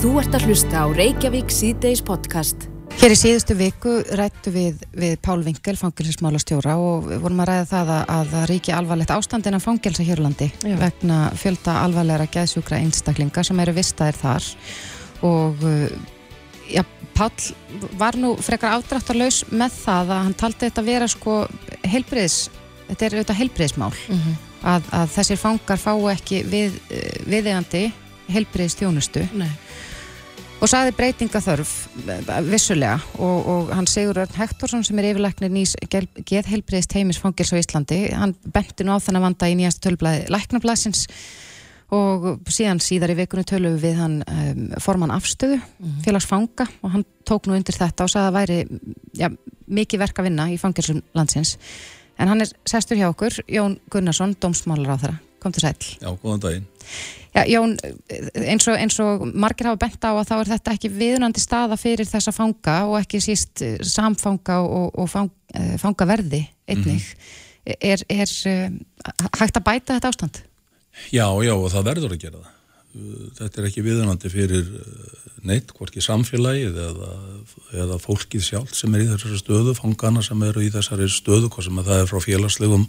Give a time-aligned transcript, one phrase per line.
[0.00, 2.62] Þú ert að hlusta á Reykjavík síðdeis podcast.
[3.02, 7.66] Hér í síðustu viku rættu við, við Pál Vinkel, fangilsismála stjóra og vorum að ræða
[7.68, 10.78] það að, að það ríki alvarlegt ástandin af fangilsa hérlandi Já.
[10.80, 14.50] vegna fjölda alvarlegra geðsjúkra einstaklinga sem eru vistaðir þar
[15.28, 15.86] og uh,
[16.72, 16.80] já,
[17.12, 17.30] Pál
[18.00, 21.40] var nú frekar afdráttarlaus með það að hann taldi þetta vera sko
[21.84, 22.46] heilbriðis,
[22.88, 23.94] þetta er auðvitað heilbriðismál
[24.64, 26.86] að, að þessir fangar fái ekki við,
[27.28, 27.90] viðeigandi
[28.30, 29.50] heilbriðis þjónustu Nei.
[30.60, 31.74] Og saði breytinga þörf
[32.48, 32.98] vissulega.
[33.18, 38.02] Og, og hann Sigur Örn Hektorsson sem er yfirleiknir nýs geðheilbriðist heimis fangils á Íslandi
[38.12, 41.06] hann benti nú á þennan vanda í nýjast tölblaði læknablasins
[41.90, 45.58] og síðan síðar í vikunum tölum við hann um, formann afstöðu
[46.04, 48.60] félagsfanga og hann tók nú undir þetta og sagði að væri
[49.18, 49.32] ja,
[49.66, 51.56] mikið verk að vinna í fangilsum landsins.
[52.20, 56.10] En hann er sestur hjá okkur Jón Gunnarsson, dómsmálar á þeirra kom til sæl Já,
[56.20, 56.66] góðan daginn.
[57.30, 57.76] Já, Jón,
[58.34, 61.76] eins og, eins og margir hafa bent á að þá er þetta ekki viðunandi staða
[61.78, 67.06] fyrir þessa fanga og ekki síst eh, samfanga og, og fang, eh, fangaverði einnig.
[67.70, 68.72] Er, er eh,
[69.38, 70.40] hægt að bæta þetta ástand?
[71.14, 72.56] Já, já, og það verður að gera það.
[73.38, 74.70] Þetta er ekki viðunandi fyrir
[75.46, 77.10] neitt, hvorki samfélagið eða,
[77.84, 81.68] eða fólkið sjálf sem er í þessari stöðu, fangana sem eru í þessari stöðu, hvað
[81.68, 82.88] sem að það er frá félagslegum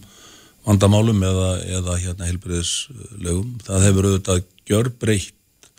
[0.68, 3.54] vandamálum eða, eða hérna heilbriðislegum.
[3.66, 5.70] Það hefur auðvitað gjör breytt,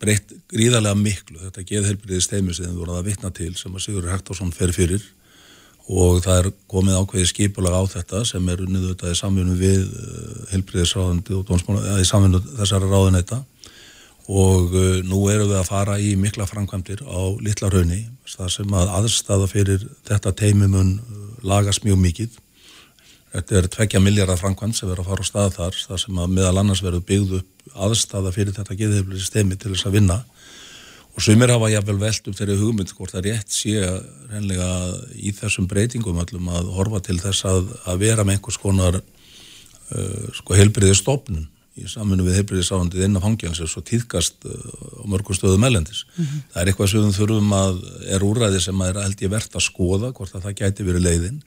[0.00, 1.38] breytt gríðarlega miklu.
[1.44, 5.04] Þetta geðheilbriðist heimi sem þið voruð að vitna til sem að Sigur Hektorsson fer fyrir
[5.90, 9.86] og það er komið ákveði skipulag á þetta sem er unnið auðvitað í samfunnu við
[10.52, 13.40] helbriðisráðandi og dónsmála, eða í samfunnu þessara ráðuneyta
[14.30, 18.76] og uh, nú erum við að fara í mikla framkvæmdir á litla raunni það sem
[18.78, 20.92] að aðstafa fyrir þetta teimumun
[21.42, 22.38] lagast mjög mikið
[23.30, 26.32] þetta er tvekja miljardar framkvæmd sem verður að fara á stað þar það sem að
[26.36, 30.18] meðal annars verður byggð upp aðstafa fyrir þetta geðheilbriðistemi til þess að vinna.
[31.10, 33.76] Og sumir hafa jáfnvel velt upp þeirri hugmynd hvort það rétt sé
[34.30, 34.68] reynlega
[35.18, 40.26] í þessum breytingum öllum að horfa til þess að, að vera með einhvers konar uh,
[40.38, 41.48] sko heilbriði stopnun
[41.80, 44.54] í samfunnu við heilbriðisáhandið innan fangjansins og týðkast uh,
[45.02, 46.02] á mörgum stöðum ellendis.
[46.50, 47.80] Það er eitthvað sem þurfum að
[48.16, 51.40] er úræði sem er held ég verðt að skoða hvort að það gæti verið leiðin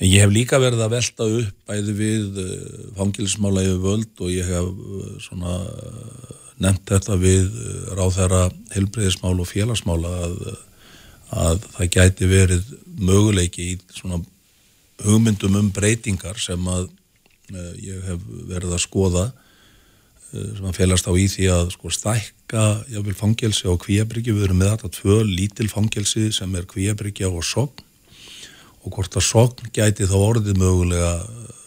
[0.00, 2.54] en ég hef líka verið að velta upp bæði við uh,
[2.98, 5.58] fangilsmála yfir völd og ég hef uh, svona
[6.64, 7.48] nefnt þetta við
[7.98, 8.44] ráðherra
[8.74, 10.36] helbreyðismál og félagsmála að,
[11.34, 13.78] að það gæti verið möguleiki í
[15.02, 16.86] hugmyndum um breytingar sem að
[17.82, 19.24] ég hef verið að skoða
[20.30, 22.64] sem að félast á í því að sko stækka
[23.18, 27.84] fangelsi á kvíabryggju, við erum með þetta tvö lítil fangelsi sem er kvíabryggja og sogn
[28.84, 31.12] og hvort að sogn gæti þá orðið mögulega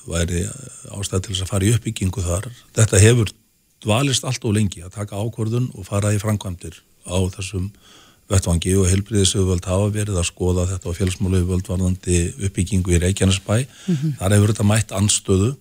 [0.07, 0.45] væri
[0.93, 2.49] ástæð til þess að fara í uppbyggingu þar.
[2.77, 3.31] Þetta hefur
[3.83, 7.69] dvalist allt og lengi að taka ákvörðun og fara í framkvæmdir á þessum
[8.27, 12.17] vettvangi og helbriðisöfuvöld hafa verið að skoða þetta á félagsmálöfuvöld varðandi
[12.47, 13.55] uppbyggingu í Reykjanesbæ.
[14.19, 15.53] Þar hefur þetta mætt anstöðu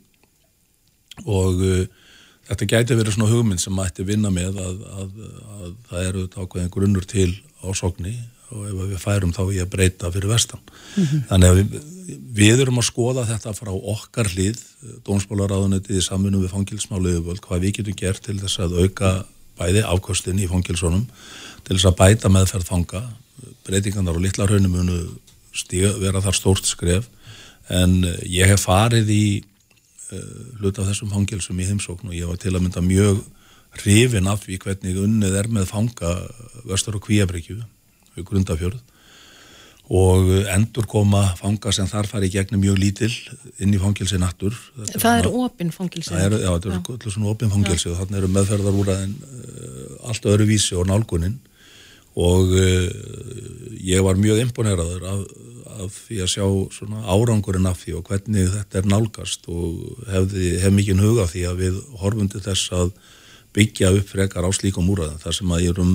[1.24, 1.84] og uh,
[2.50, 5.20] þetta gæti verið svona hugmynd sem mætti vinna með að, að,
[5.60, 7.30] að það eru ákveðin grunnur til
[7.62, 8.16] ásókni
[8.54, 10.62] og ef við færum þá að breyta fyrir vestan.
[11.30, 11.76] Þannig að við,
[12.36, 14.60] við erum að skoða þetta frá okkar hlið,
[15.06, 19.12] dómsbólaráðunetið í samfunum við fangilsmáliðuvöld, hvað við getum gert til þess að auka
[19.58, 21.06] bæði afkostin í fangilsónum,
[21.66, 23.02] til þess að bæta meðferð fanga,
[23.66, 25.00] breytingarnar og litla raunum munu
[25.56, 27.08] stíga, vera þar stórt skref,
[27.72, 30.18] en eh, ég hef farið í uh,
[30.60, 33.24] hluta af þessum fangilsum í heimsókn og ég var til að mynda mjög
[33.80, 36.12] hrifin af því hvernig unnið er með fanga
[36.68, 37.58] vestur og kvíabryggju
[38.16, 38.84] við grundafjörð
[39.86, 43.10] og endur koma fanga sem þar fari í gegnum mjög lítil
[43.62, 44.54] inn í fangilsi nattur.
[44.80, 46.10] Þetta Það er opinn fangilsi.
[46.10, 50.08] Það er, já, þetta er öllu svona opinn fangilsi og þannig eru meðferðar úr uh,
[50.10, 51.36] allt öðru vísi og nálgunin
[52.18, 52.88] og uh,
[53.86, 55.22] ég var mjög imponeraður af,
[55.86, 60.56] af því að sjá svona árangurinn af því og hvernig þetta er nálgast og hefði,
[60.64, 62.90] hef mikið huga því að við horfum til þess að
[63.56, 65.94] byggja upp frekar á slíkum úræðum þar sem að ég rum,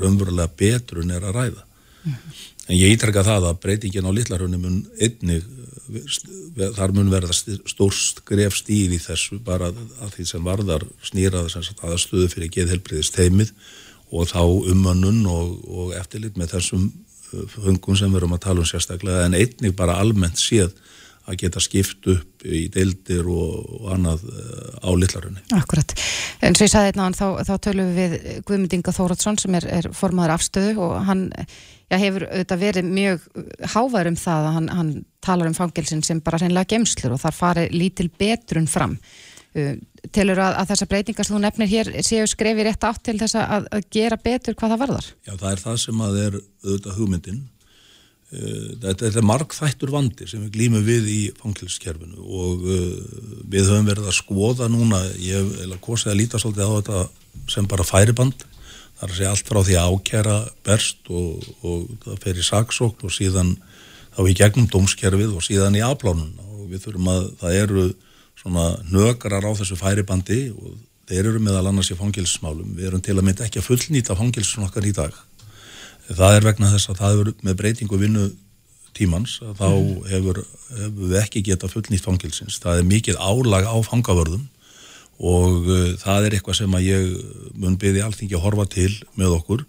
[0.00, 1.64] raunverulega betrun er að ræða.
[2.70, 5.44] En ég ítrekka það að breytingin á litlarhunni mun einnig,
[5.90, 7.34] eh, þar mun verða
[7.68, 12.54] stórst gref stíl í þessu bara að því sem varðar snýraði sem sagt aðstöðu fyrir
[12.54, 13.52] geðhelbriðist heimið
[14.10, 16.90] og þá umönnun og, og eftirlit með þessum
[17.30, 20.72] fungum sem við erum að tala um sérstaklega en einnig bara almennt séð
[21.30, 25.42] að geta skipt upp í deildir og, og annað eh, á litlarunni.
[25.56, 25.94] Akkurat.
[26.44, 29.66] En svo ég sagði einna þá, þá tölum við við Guðmund Inga Þóratsson sem er,
[29.80, 33.26] er formaður afstöðu og hann já, hefur auðvitað verið mjög
[33.74, 34.94] hávar um það að hann, hann
[35.24, 38.96] talar um fangelsin sem bara hreinlega gemslur og þar fari lítil betrun fram.
[39.50, 39.74] Uh,
[40.14, 43.38] telur að, að þessa breytingar sem þú nefnir hér séu skrefi rétt átt til þess
[43.40, 45.08] að, að gera betur hvað það varðar?
[45.26, 47.40] Já, það er það sem að er auðvitað hugmyndin.
[48.30, 53.00] Uh, þetta er markþættur vandi sem við glýmum við í fangilskerfinu og uh,
[53.50, 57.00] við höfum verið að skoða núna, ég hef kosið að líta svolítið á þetta
[57.50, 58.44] sem bara færiband,
[59.02, 60.36] að segja allt frá því að ákjæra
[60.68, 63.50] berst og, og það fer í saksókn og síðan
[64.14, 67.88] þá í gegnum dómskerfið og síðan í afplánun og við þurfum að það eru
[68.38, 70.78] svona nökrar á þessu færibandi og
[71.10, 72.76] þeir eru meðal annars í fangilsmálum.
[72.78, 75.18] Við erum til að mynda ekki að fullnýta fangilsun okkar í dag
[76.18, 78.30] það er vegna þess að það hefur með breytingu vinnu
[78.96, 79.90] tímans þá mm.
[80.10, 80.40] hefur,
[80.76, 82.58] hefur við ekki geta fullnýtt fangilsins.
[82.62, 84.48] Það er mikið álag á fangavörðum
[85.20, 87.12] og uh, það er eitthvað sem að ég
[87.60, 89.64] mun byrði alltingi að horfa til með okkur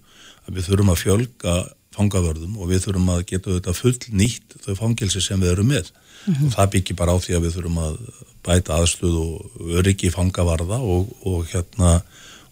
[0.47, 1.55] að við þurfum að fjölga
[1.91, 6.33] fangavörðum og við þurfum að geta þetta fullnýtt þau fangilsi sem við erum með mm
[6.33, 6.45] -hmm.
[6.47, 7.97] og það byggir bara á því að við þurfum að
[8.41, 12.01] bæta aðsluð og öryggi fangavarða og, og hérna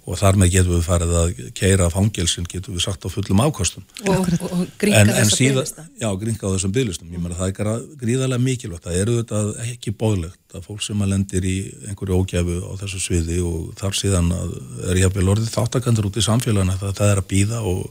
[0.09, 3.85] og þar með getum við farið að keira fangilsin, getum við sagt á fullum ákostum.
[4.09, 5.89] Og, og, og gringa þessum bygglistum.
[6.01, 7.11] Já, gringa á þessum bygglistum.
[7.13, 8.87] Ég meina það er gríðarlega mikilvægt.
[8.87, 11.55] Það eru þetta ekki bóðlegt að fólk sem að lendir í
[11.91, 16.17] einhverju ógæfu á þessu sviði og þar síðan er ég að byrja orðið þáttakandur út
[16.17, 17.83] í samfélagina það, það er að býða og,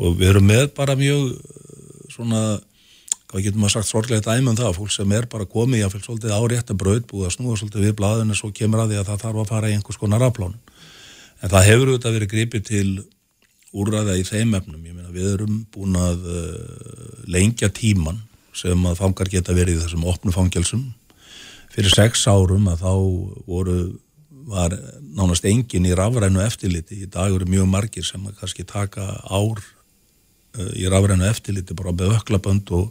[0.00, 1.26] og við erum með bara mjög
[2.08, 2.42] svona
[3.30, 5.92] hvað getum maður sagt sorglega dæmi um það, fólk sem er bara komið í að
[5.94, 9.00] fylg svolítið árétt að bröð búið að snúa svolítið við blaðinu svo kemur að því
[9.00, 10.56] að það þarf að fara í einhvers konar afplán
[11.40, 12.88] En það hefur auðvitað verið gripið til
[13.76, 14.82] úrraða í þeim efnum.
[14.82, 18.20] Meina við erum búin að uh, lengja tíman
[18.56, 20.84] sem að fangar geta verið í þessum opnu fangjálsum.
[21.70, 22.92] Fyrir sex árum að þá
[23.46, 23.76] voru,
[24.50, 24.74] var
[25.14, 27.04] nánast engin í rafrænu eftirliti.
[27.04, 31.94] Í dag eru mjög margir sem að kannski taka ár uh, í rafrænu eftirliti bara
[31.94, 32.90] með öklabönd og,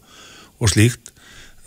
[0.60, 1.14] og slíkt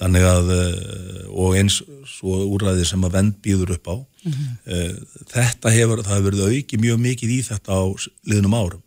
[0.03, 1.79] þannig að eh, og eins
[2.11, 5.05] svo úræði sem að vend býður upp á mm -hmm.
[5.35, 7.83] þetta hefur, það hefur verið auki mjög mikið í þetta á
[8.27, 8.83] liðnum árum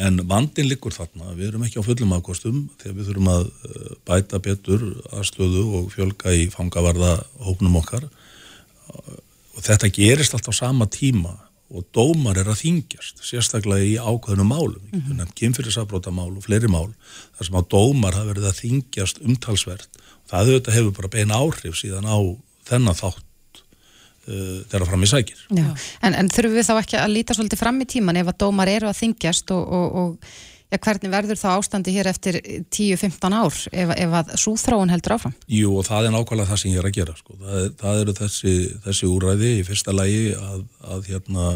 [0.00, 3.94] en vandin likur þarna við erum ekki á fullum afkostum þegar við þurfum að eh,
[4.08, 8.08] bæta betur aðstöðu og fjölga í fangavarða hóknum okkar
[8.92, 11.34] og þetta gerist allt á sama tíma
[11.72, 15.32] og dómar er að þingjast sérstaklega í ákveðnum málum mm -hmm.
[15.36, 16.92] kynfyrirsafbróta mál og fleiri mál
[17.36, 19.88] þar sem á dómar hafa verið að þingjast umtalsvert
[20.28, 22.18] það auðvitað hefur bara beina áhrif síðan á
[22.68, 23.24] þennan þátt
[24.28, 25.44] uh, þegar fram í sækir.
[25.58, 25.68] Já,
[26.02, 28.72] en, en þurfum við þá ekki að líta svolítið fram í tíman ef að dómar
[28.72, 30.34] eru að þingjast og, og, og
[30.72, 32.38] ja, hvernig verður þá ástandi hér eftir
[32.72, 35.34] 10-15 ár ef, ef að súþráun heldur áfram?
[35.52, 37.36] Jú og það er nákvæmlega það sem ég er að gera sko.
[37.42, 38.54] það, það eru þessi,
[38.86, 40.64] þessi úræði í fyrsta lægi að,
[40.94, 41.50] að hérna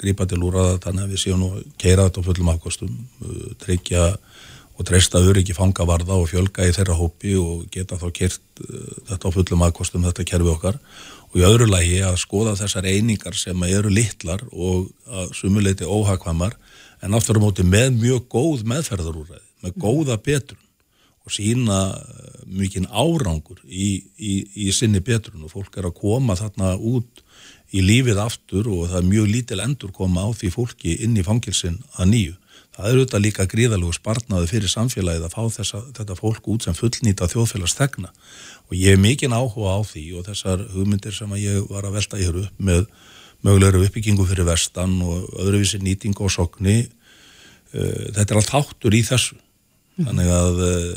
[0.00, 1.50] grípa til úræða þannig að við séum nú
[1.80, 2.96] keira þetta á fullum afkostum,
[3.26, 4.06] uh, tryggja
[4.80, 9.28] og treysta öryggi fangavarða og fjölga í þeirra hópi og geta þá kert uh, þetta
[9.28, 10.80] á fullum aðkostum þetta kerfi okkar.
[11.30, 14.88] Og í öðru lægi að skoða þessar einingar sem eru litlar og
[15.36, 16.56] sumuleiti óhagkvamar
[17.04, 20.64] en aftur á móti með mjög góð meðferðarúræði, með góða betrun
[21.28, 24.34] og sína uh, mikinn árangur í, í,
[24.64, 25.44] í sinni betrun.
[25.44, 27.20] Og fólk er að koma þarna út
[27.70, 31.26] í lífið aftur og það er mjög lítil endur koma á því fólki inn í
[31.26, 32.39] fangilsin að nýju
[32.80, 36.76] það er auðvitað líka gríðalögur spartnaði fyrir samfélagið að fá þessa, þetta fólk út sem
[36.76, 41.88] fullnýta þjóðfélagstegna og ég er mikinn áhuga á því og þessar hugmyndir sem ég var
[41.88, 42.86] að velta hér upp með
[43.44, 49.04] mögulegur uppbyggingu fyrir vestan og öðruvísi nýting og sokni uh, þetta er allt háttur í
[49.06, 49.36] þessu.
[50.00, 50.06] Mm.
[50.06, 50.92] þannig að uh,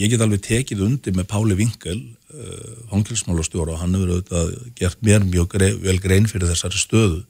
[0.00, 5.02] ég get alveg tekið undir með Páli Vinkel uh, hangilsmálastjóra og hann hefur auðvitað gert
[5.04, 7.24] mér mjög vel grein fyrir þessari stöðu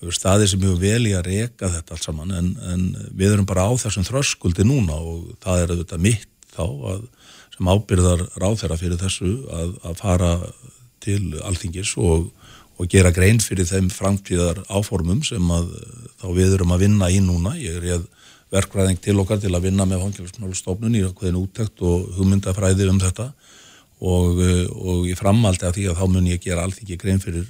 [0.00, 3.48] og staðir sem mjög vel í að reyka þetta allt saman en, en við erum
[3.48, 7.02] bara á þessum þröskuldi núna og það er auðvitað mitt þá að,
[7.56, 10.30] sem ábyrðar ráþæra fyrir þessu að, að fara
[11.04, 12.30] til alþingis og,
[12.80, 15.68] og gera grein fyrir þeim framtíðar áformum sem að
[16.20, 17.54] þá við erum að vinna í núna.
[17.60, 18.06] Ég er ég
[18.52, 23.30] verkvæðing til okkar til að vinna með fangilsmálustofnun í hverðin úttekt og hugmyndafræði um þetta
[24.00, 24.40] og,
[24.74, 27.46] og í framaldi af því að þá mun ég gera alþingi grein fyrir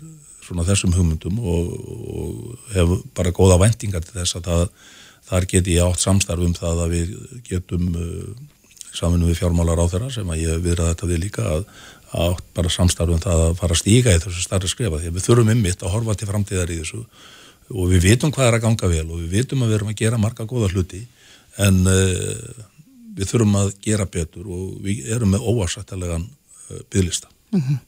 [0.51, 1.75] svona þessum hugmyndum og,
[2.15, 4.65] og hef bara góða vendingar til þess að það,
[5.31, 7.13] þar geti ég átt samstarf um það að við
[7.47, 8.31] getum uh,
[8.97, 11.69] saminu við fjármálar á þeirra sem að ég viðra þetta við líka að,
[12.11, 15.13] að átt bara samstarf um það að fara að stíka í þessu starri skrefa því
[15.13, 17.05] að við þurfum ymmit að horfa til framtíðar í þessu
[17.71, 20.01] og við vitum hvað er að ganga vel og við vitum að við erum að
[20.01, 21.05] gera marga góða hluti
[21.63, 22.67] en uh,
[23.15, 27.31] við þurfum að gera betur og við erum með óarsættilegan uh, bygglista.
[27.55, 27.79] Mm -hmm.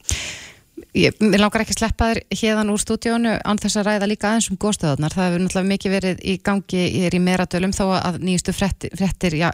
[0.97, 4.49] Ég langar ekki að sleppa þér hérðan úr stúdíónu án þess að ræða líka aðeins
[4.49, 5.13] um góðstöðunar.
[5.13, 8.93] Það hefur náttúrulega mikið verið í gangi, ég er í meradölum þá að nýjustu frettir,
[8.97, 9.51] frettir já,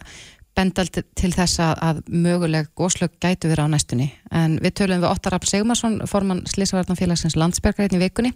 [0.60, 5.36] bendal til þess að möguleg góðslög gætu verið á næstunni en við töluðum við Óttar
[5.36, 8.34] Rapp Segumarsson formann Slísavartanfélagsins landsbergar hérna í vikunni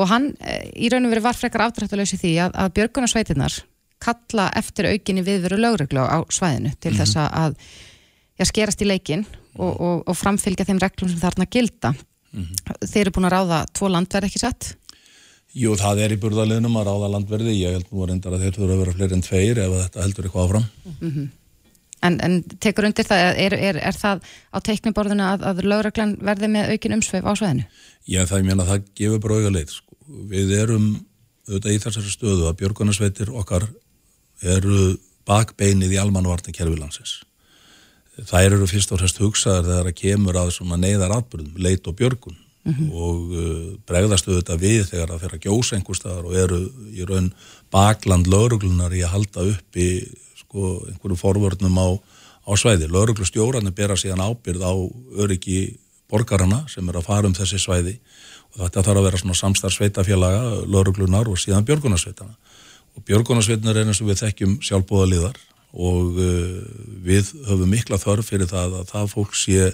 [0.00, 3.58] og hann eh, í raun og verið var frekar afdrættulegsi því að, að björgunarsveitinnar
[4.04, 7.00] kalla eftir aukinni viðveru lögreglu á svæðinu til -hmm.
[7.02, 7.56] þess að
[8.38, 9.26] já, skerast í leikin
[9.58, 12.88] og, og, og framfylgja þeim reglum sem þarna gilda mm -hmm.
[12.88, 14.74] þeir eru búin að ráða tvo landverð ekki satt?
[15.54, 18.56] Jú, það er í burðaliðnum að ráða landverði ég held nú að reyndar að þeir
[18.58, 21.28] þurfa að vera fleiri en tveir ef þetta heldur eitthvað áfram mm -hmm.
[22.02, 26.48] en, en tekur undir það er, er, er það á teikniborðinu að, að lögreglan verði
[26.48, 27.64] með aukin umsveif á svæðinu?
[28.06, 29.96] Já, það ég meina það gefur bara auga leit sko.
[30.30, 31.06] við erum
[31.48, 33.68] auðvitað í þessari stöðu að björgunarsveitir okkar
[34.42, 34.96] eru
[35.28, 37.22] bakbeinið í almanvartin kervilansins
[38.22, 42.36] þær eru fyrst og fremst hugsaðar þegar það kemur að neyðar atbyrðum, leit og björgun
[42.64, 42.90] mm -hmm.
[42.92, 46.60] og uh, bregðast auðvitað við þegar það fer að gjósa einhver staðar og eru
[46.92, 47.32] í raun
[47.70, 49.88] bakland lauruglunar í að halda upp í
[50.36, 51.88] sko, einhverju forvörnum á,
[52.46, 52.88] á svæði.
[52.88, 54.74] Lauruglustjóranir bera síðan ábyrð á
[55.18, 55.76] öryggi
[56.08, 57.98] borgarana sem er að fara um þessi svæði
[58.54, 62.36] og þetta þarf að vera svona samstarfsveitafélaga, lauruglunar og síðan björgunarsveitana.
[62.94, 65.40] Og björgunarsveitnar er eins og við þekkjum sjálfbóðaliðar
[65.74, 66.60] og uh,
[67.02, 69.72] við höfum mikla þörf fyrir það að það fólk sé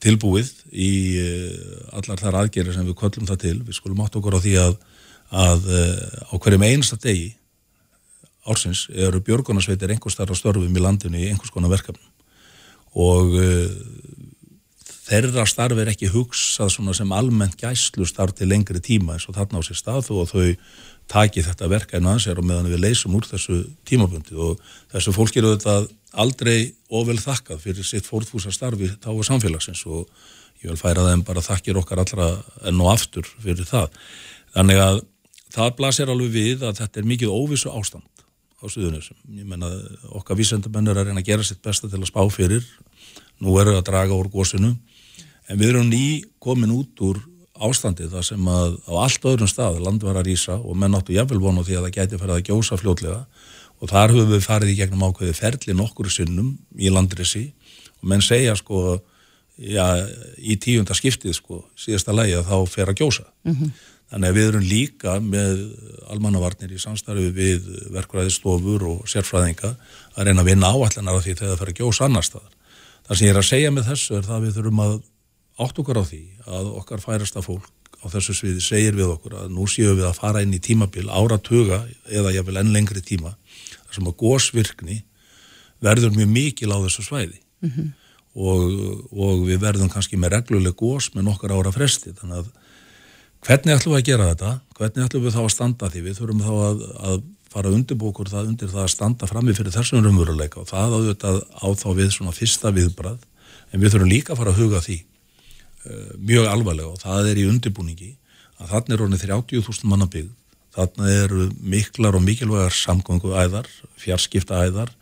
[0.00, 3.58] tilbúið í uh, allar þar aðgerið sem við köllum það til.
[3.66, 4.78] Við skulum átt okkur á því að,
[5.42, 7.34] að uh, á hverjum einsta degi
[8.48, 12.08] ársins eru björgunarsveitir einhvers þar á störfum í landinu í einhvers konar verkefnum
[12.96, 13.36] og
[15.10, 19.60] þeirra starf er ekki hugsað sem almennt gæslu starf til lengri tíma eins og þarna
[19.60, 20.48] á sér stað og þau
[21.10, 24.60] taki þetta verka einu ansér og meðan við leysum úr þessu tímabundi og
[24.92, 25.80] þessu fólk eru þetta
[26.22, 30.06] aldrei ofel þakkað fyrir sitt fórðfúsa starfi þá er samfélagsins og
[30.62, 32.30] ég vil færa þeim bara þakkir okkar allra
[32.68, 33.90] enn og aftur fyrir það.
[34.54, 35.00] Þannig að
[35.54, 38.24] það blasir alveg við að þetta er mikið óvissu ástand
[38.60, 39.16] á suðunusum.
[39.38, 39.70] Ég menna
[40.20, 42.66] okkar vísendamenn er að reyna að gera sitt besta til að spá fyrir.
[43.40, 44.74] Nú eru að draga úr gósinu
[45.48, 47.22] en við erum ný komin út úr
[47.66, 51.14] ástandið það sem að á allt öðrum stað land var að rýsa og menn áttu
[51.16, 53.20] jafnvel vonu því að það gæti farið að gjósa fljótlega
[53.80, 57.46] og þar höfum við farið í gegnum ákveði ferli nokkur sinnum í landrisi
[58.00, 59.00] og menn segja sko
[59.60, 59.84] já,
[60.36, 63.72] í tíunda skiptið sko síðasta lægi að þá fer að gjósa mm -hmm.
[64.12, 65.66] þannig að við erum líka með
[66.10, 69.74] almannavarnir í samstarfi við verkvæðistofur og sérfræðinga
[70.16, 72.52] að reyna að vinna áallenar af því þegar það fer að gjósa annar staðar.
[73.06, 75.00] Það sem ég er að segja með þessu er það að við þurfum að
[75.60, 77.68] átt okkur á því að okkar færasta fólk
[78.00, 81.08] á þessu sviði segir við okkur að nú séum við að fara inn í tímabil
[81.12, 83.34] áratuga eða ég vil enn lengri tíma
[83.90, 85.00] þar sem að gósvirkni
[85.84, 87.40] verður mjög mikil á þessu svæði.
[87.60, 87.88] Mm -hmm.
[88.34, 88.62] og,
[89.12, 92.14] og við verðum kannski með regluleg gós með nokkar ára fresti.
[92.16, 92.48] Þannig að
[93.44, 94.52] hvernig ætlum við að gera þetta?
[94.78, 96.00] Hvernig ætlum við þá að standa því?
[96.06, 100.04] Við þurfum þá að, að fara undirbúkur það undir það að standa frammi fyrir þessum
[100.04, 100.60] raunveruleika.
[100.60, 103.18] Og það áður á þá við svona fyrsta viðbrað
[103.72, 104.98] en við þurfum líka að fara að huga því
[106.20, 108.10] mjög alvarlega og það er í undirbúningi
[108.60, 110.32] að þarna er orðin 30.000 manna byggð.
[110.76, 113.66] Þarna eru miklar og mikilvægar samgöngu æðar,
[113.98, 114.92] fjarskipta æðar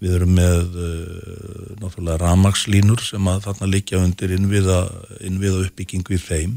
[0.00, 4.80] við erum með uh, náttúrulega ramagslínur sem að þarna liggja undir innviða,
[5.28, 6.54] innviða uppbyggingu í þeim.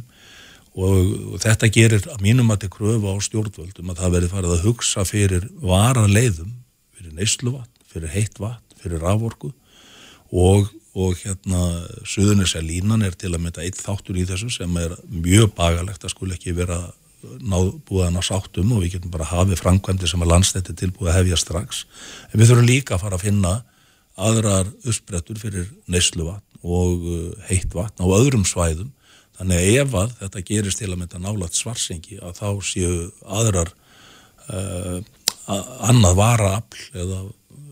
[0.73, 4.53] Og, og þetta gerir að mínum að þetta kröfu á stjórnvöldum að það verður farið
[4.55, 6.55] að hugsa fyrir varaleiðum,
[6.97, 9.51] fyrir neysluvatn, fyrir heitt vatn, fyrir raforku
[10.33, 11.61] og og hérna
[12.05, 16.13] Suðunisja línan er til að mynda eitt þáttur í þessu sem er mjög bagalegt að
[16.13, 16.83] skul ekki vera
[17.23, 21.39] náðbúðan að sáttum og við getum bara hafið framkvæmdi sem að landstætti tilbúið að hefja
[21.39, 21.83] strax.
[22.31, 23.53] En við þurfum líka að fara að finna
[24.19, 28.91] aðrar uppsprettur fyrir neysluvatn og uh, heitt vatn á öðrum svæðum.
[29.39, 33.71] Þannig að ef að þetta gerist til að mynda nálat svarsengi að þá séu aðrar
[34.51, 34.99] uh,
[35.89, 37.23] annað varaafl eða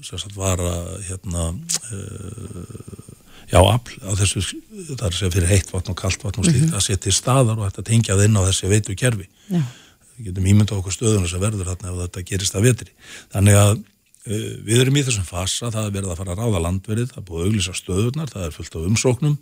[0.02, 0.74] sagt, vara
[1.06, 3.11] hérna uh,
[3.52, 4.42] já, afl á þessu,
[4.72, 6.80] það er að segja fyrir heitt vatn og kallt vatn og slíkt, mm -hmm.
[6.80, 9.28] að setja staðar og þetta tengja það inn á þessi veitu kerfi.
[9.52, 9.62] Já.
[10.18, 12.92] við getum ímynda okkur stöðunum sem verður hérna ef þetta gerist að vetri.
[13.34, 16.64] Þannig að uh, við erum í þessum fasa það er verið að fara að ráða
[16.68, 19.38] landverið það er búið að auglýsa stöðunar, það er fullt af umsóknum.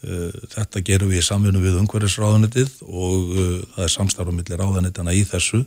[0.00, 5.12] Uh, þetta gerum við í samfunnu við umhverfisráðanitið og uh, það er samstarfum millir ráðanitana
[5.12, 5.66] í þessu.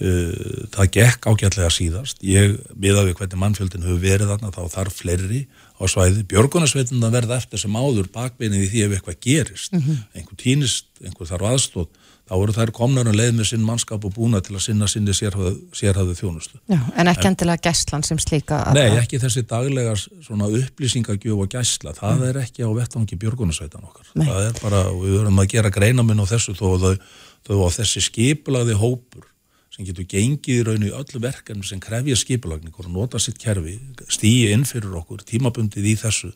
[0.00, 2.18] Uh, það gekk ágætlega síðast.
[2.26, 5.44] Ég, miða við hvernig mannfjöldin hefur verið þarna þá þarf fleiri
[5.78, 9.80] á svæði, björgunarsveitin að verða eftir sem áður bakbeinið í því ef eitthvað gerist mm
[9.80, 10.04] -hmm.
[10.18, 11.88] einhver týnist, einhver þarf aðstóð
[12.28, 15.14] þá eru þær komnar um leið með sinn mannskap og búna til að sinna sinni
[15.16, 16.60] sérhæðu þjónustu.
[16.68, 18.60] Já, en ekki endilega gæslan sem slíka?
[18.76, 22.26] Nei, ekki þessi daglega svona upplýsingagjöf og gæsla, það mm.
[22.28, 24.12] er ekki á vettvangi björgunarsveitan okkar.
[24.14, 24.26] Nei.
[24.28, 26.88] Það er bara, við verðum að gera greinaminn á þessu þó, þó,
[27.48, 29.27] þó að þessi skiplaði hópur
[29.78, 33.76] sem getur gengið í raun í öllu verkefni sem krefja skipulagning og nota sitt kerfi,
[34.10, 36.32] stýja inn fyrir okkur tímabundið í þessu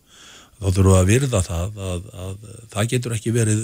[0.62, 3.62] þá þurfum við að virða það að, að, að það getur ekki verið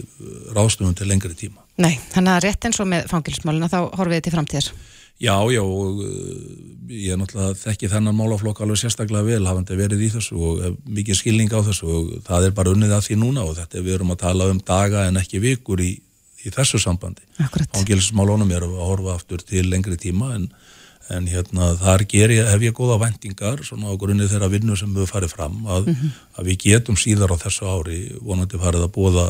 [0.56, 1.62] ráðstöfum til lengri tíma.
[1.78, 4.70] Nei, þannig að rétt eins og með fangilsmáluna þá horfið þið til framtíðar.
[5.18, 6.02] Já, já, og
[6.94, 11.18] ég er náttúrulega þekki þennan málaflokk alveg sérstaklega vel hafandi verið í þessu og mikið
[11.18, 13.96] skilning á þessu og það er bara unnið að því núna og þetta er við
[13.96, 15.90] erum að tala um daga en ekki vikur í
[16.46, 17.24] í þessu sambandi.
[17.76, 20.48] Ángilsmálunum er að horfa aftur til lengri tíma en,
[21.14, 25.10] en hérna þar ég, hef ég góða vendingar svona á grunni þeirra vinnu sem við
[25.10, 26.16] farið fram að, mm -hmm.
[26.38, 29.26] að við getum síðar á þessu ári vonandi farið að bóða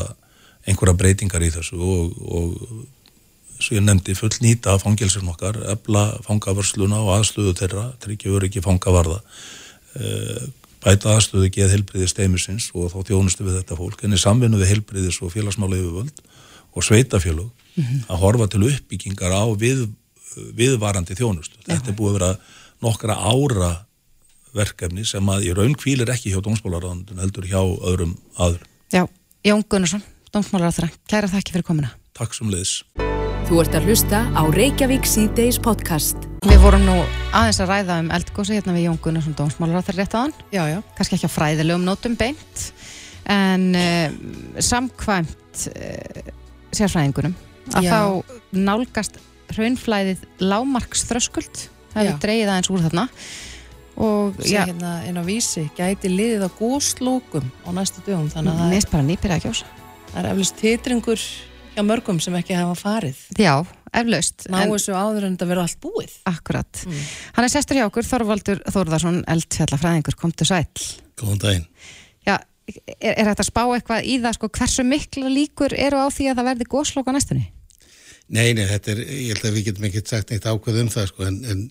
[0.67, 2.87] einhverja breytingar í þessu og, og
[3.59, 9.19] svo ég nefndi full nýta fangilsum okkar, ebla fangavörsluna og aðsluðu þeirra, tryggjur ekki fangavarða
[9.99, 10.37] e,
[10.83, 14.71] bæta aðsluðu geð helbriðis steimisins og þá þjónustu við þetta fólk en í samvinnu við
[14.75, 16.23] helbriðis og félagsmála yfirvöld
[16.73, 18.01] og sveitafélug mm -hmm.
[18.09, 19.89] að horfa til uppbyggingar á við,
[20.55, 21.51] viðvarandi þjónust.
[21.65, 22.37] Þetta er búið að vera
[22.81, 23.71] nokkra ára
[24.55, 28.65] verkefni sem að í raun kvílir ekki hjá dómsmálaráðandun heldur hjá öðrum aður.
[28.93, 29.05] Já,
[29.45, 31.93] Jón Gunnarsson, dómsmálaráðara, kæra þakki fyrir komina.
[32.17, 32.83] Takk sem leiðis.
[33.49, 36.27] Þú ert að hlusta á Reykjavík C-Days podcast.
[36.45, 36.97] Við vorum nú
[37.33, 40.35] aðeins að ræða um eldgósi hérna við Jón Gunnarsson, dómsmálaráðara rétt á hann.
[40.53, 40.79] Já, já.
[40.97, 42.65] Kanski ekki á fræðilegum nótum beint,
[43.29, 46.29] en uh, samkvæmt uh,
[46.75, 47.35] sérfræðingunum
[47.77, 47.91] að Já.
[47.91, 48.01] þá
[48.55, 49.19] nálgast
[49.53, 53.05] hraunflæðið lámarks þröskuld það hefur dreyið aðeins úr þarna.
[53.99, 54.61] Og já.
[54.63, 59.07] hérna einn á vísi gæti liðið á góðslókum á næstu dögum þannig að það er
[59.09, 59.67] nýpir að kjósa.
[60.13, 61.25] Það er eflust hitringur
[61.73, 63.19] hjá mörgum sem ekki hafa farið.
[63.35, 63.53] Já,
[63.91, 64.47] eflaust.
[64.47, 66.15] Ná þessu áður en þetta verður allt búið.
[66.31, 67.03] Akkurat, mm.
[67.35, 70.17] hann er sestur hjá okkur Þorvaldur Þórðarsson, eldfjallafræðingur.
[70.21, 70.65] Kom til sæl
[71.19, 71.65] góðan daginn
[72.69, 76.29] er, er þetta að spá eitthvað í það sko, hversu mikla líkur eru á því
[76.29, 77.45] að það verði góðslokk á næstunni?
[78.29, 81.07] Nei, nei, þetta er, ég held að við getum ekki sagt neitt ákveð um það
[81.09, 81.63] sko, en, en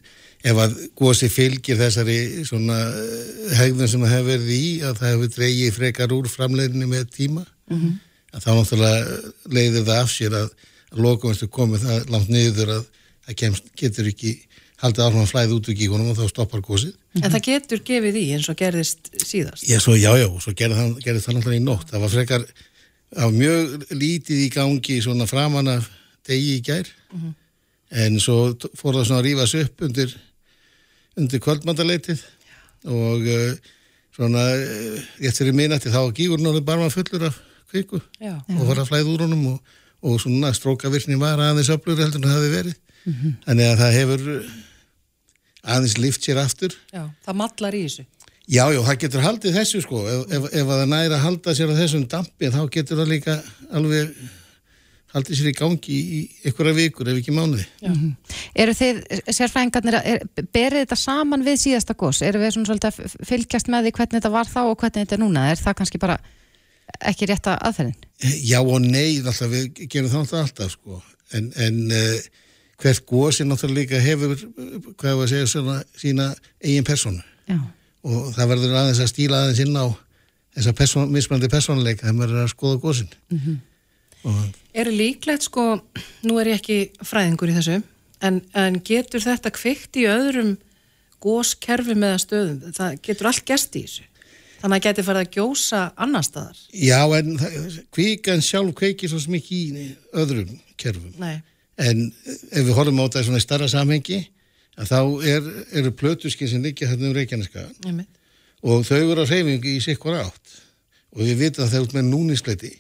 [0.49, 5.15] ef að góðsi fylgir þessari svona eh, hegðun sem það hefur verið í, að það
[5.15, 7.95] hefur dreigið frekar úr framleirinni með tíma, mm -hmm.
[8.35, 9.21] að þá náttúrulega
[9.55, 10.51] leiðir það af sér að,
[10.91, 12.85] að lokumstu komið það langt niður að
[13.29, 14.35] það kemst, getur ekki
[14.79, 16.95] haldið áhrifan flæði út úr gíkunum og þá stoppar gósið.
[17.19, 19.65] En það getur gefið í eins og gerðist síðast?
[19.67, 21.91] Já, svo, já, já, svo gerði það, gerði það náttúrulega í nótt.
[21.91, 22.45] Það var frekar,
[23.17, 25.89] það var mjög lítið í gangi svona framan af
[26.29, 27.35] degi í gær, mm -hmm.
[28.05, 28.39] en svo
[28.79, 30.15] fór það svona að rýfast upp undir,
[31.17, 32.23] undir kvöldmandaleitið
[32.87, 33.53] og uh,
[34.15, 38.39] svona, uh, rétt fyrir minnati þá gíkur náttúrulega bara maður fullur af kviku já.
[38.39, 39.59] og var að flæða úr honum og,
[40.03, 42.75] og svona strókavirkni var aðeins öflur heldur en það hefði verið.
[43.05, 43.33] Mm -hmm.
[43.45, 44.21] Þannig að það hefur
[45.65, 48.07] aðeins lift sér aftur Já, það mallar í þessu
[48.49, 51.73] Já, já, það getur haldið þessu sko ef, ef, ef það næri að halda sér
[51.73, 53.35] á þessum dampi þá getur það líka
[53.77, 54.15] alveg
[55.13, 58.39] haldið sér í gangi í einhverja vikur ef ekki mánuði mm -hmm.
[58.65, 59.03] Eru þið,
[59.37, 62.23] sérfræðingarnir er, berið þetta saman við síðasta gos?
[62.23, 65.17] Eru við svona svolítið að fylgjast með því hvernig þetta var þá og hvernig þetta
[65.17, 65.47] er núna?
[65.51, 66.19] Er það kannski bara
[67.01, 67.97] ekki rétt að aðferðin?
[68.49, 71.03] Já og nei, alltaf, við gerum það alltaf sko
[71.37, 72.17] en, en uh,
[72.79, 74.37] hvert gósi náttúrulega hefur
[74.99, 76.29] hvað var að segja svona sína
[76.63, 77.59] eigin personu Já.
[78.07, 79.87] og það verður aðeins að stíla aðeins inn á
[80.59, 83.59] þessa person, mismandi personleika þegar maður er að skoða gósin mm -hmm.
[84.31, 84.45] og...
[84.79, 85.81] Er líklegt sko
[86.23, 87.81] nú er ég ekki fræðingur í þessu
[88.23, 90.57] en, en getur þetta kvikt í öðrum
[91.19, 92.73] góskerfi með stöðum?
[92.73, 94.05] Það getur allt gæst í þessu.
[94.59, 96.59] Þannig að það getur farið að gjósa annar staðar.
[96.75, 97.39] Já en
[97.95, 101.15] kvíkan sjálf kveikir svo smikið í öðrum kerfum.
[101.19, 101.43] Nei
[101.79, 102.09] en
[102.51, 104.23] ef við horfum á þetta svona í starra samhengi
[104.79, 105.47] þá er,
[105.81, 108.03] eru plötuskinn sem liggja hérna um Reykjaneskagan
[108.63, 110.59] og þau eru á reyfingu í sikkur átt
[111.15, 112.73] og við vitum að það er út með núnisleiti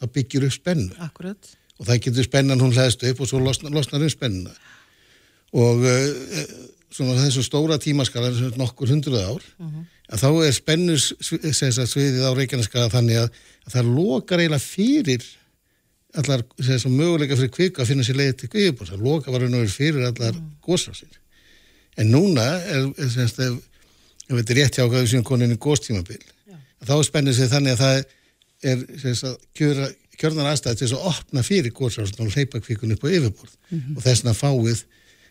[0.00, 1.50] það byggir upp spennu Akkurat.
[1.78, 4.54] og það getur spennan hún hlæðst upp og svo losnar, losnar um spennuna
[5.54, 6.48] og uh,
[6.94, 9.70] svona þessu stóra tímaskala nokkur hundruð ár uh mhm.
[9.70, 9.84] -huh.
[10.14, 13.28] að þá er spennus sviðið á Reykjaneskaga þannig að,
[13.66, 15.24] að það lokar eiginlega fyrir
[16.20, 16.44] allar
[16.90, 20.34] möguleika fyrir kvika að finna sér leiði til kvikibors að loka var verið fyrir allar
[20.34, 20.50] mm.
[20.64, 21.18] góðsásir
[21.96, 23.58] en núna er, er semst, ef,
[24.28, 26.22] ef þetta er rétt hjá hvað við séum koninni góðstímabil
[26.84, 28.00] þá spennir sér þannig að það
[28.64, 29.88] er semst, að kjöra,
[30.20, 33.78] kjörnar aðstæði til þess að opna fyrir góðsásin og leipa kvikun upp á yfirborð mm
[33.78, 33.96] -hmm.
[33.96, 34.84] og þess að fáið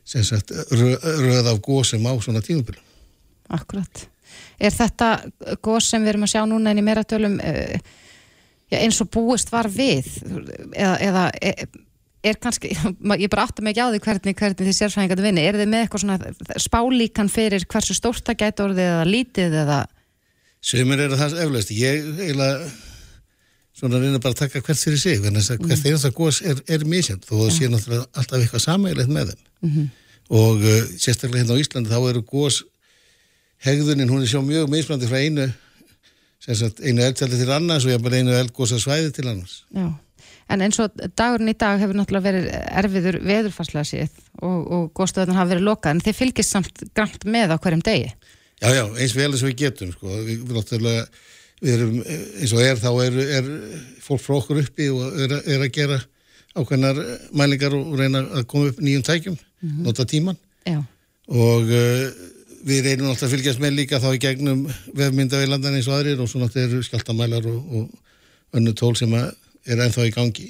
[0.04, 2.92] semst, röð, röð af góðsum á svona tímabilum
[3.54, 4.08] Akkurat.
[4.60, 5.10] Er þetta
[5.62, 7.76] góð sem við erum að sjá núna en í meira tölum uh,
[8.74, 10.10] já, eins og búist var við.
[10.74, 11.68] Eða, eða er,
[12.24, 12.74] er kannski,
[13.24, 15.86] ég bara átta mig ekki á því hvernig, hvernig þið sérfræðingarnir vinni, er þið með
[15.86, 19.84] eitthvað svona spálíkan fyrir hversu stórt það gæti orðið eða lítið eða?
[20.64, 22.72] Sumir eru það eflaust, ég eiginlega
[23.74, 25.20] svona reyna bara að taka hvert fyrir sig.
[25.24, 25.74] Hvert mm.
[25.90, 29.42] einasta gos er, er misjönd þó það sé náttúrulega alltaf eitthvað samægilegt með þeim.
[29.64, 29.90] Mm -hmm.
[30.30, 32.64] og uh, sérstaklega hérna á Íslandi þá eru gós
[33.64, 35.48] hegðunin, hún er sjá mjög mismandi frá einu
[36.44, 39.62] sagt, einu eldfjalli til annars og ég bara einu eldgósa svæði til annars.
[39.72, 39.88] Já,
[40.52, 42.48] en eins og dagurinn í dag hefur náttúrulega verið
[42.84, 47.56] erfiður veðurfarslega séð og, og góðstöðunar hafa verið lokað en þið fylgist samt grangt með
[47.56, 48.12] á hverjum degi?
[48.64, 50.10] Já, já, eins vel eins og við getum sko.
[50.12, 51.06] við, við, náttúrulega,
[51.64, 53.54] við erum eins og er þá er, er
[54.04, 56.02] fólk frá okkur uppi og er, er að gera
[56.54, 57.00] ákveðnar
[57.34, 59.40] mælingar og reyna að koma upp nýjum tækjum,
[59.88, 60.84] nota tíman Já,
[61.32, 62.04] og uh,
[62.64, 64.66] við reynum náttúrulega að fylgjast með líka þá í gegnum
[64.98, 69.32] vefmyndavélandan eins og aðrir og svo náttúrulega eru skjáltamælar og, og önnu tól sem að
[69.68, 70.50] er ennþá í gangi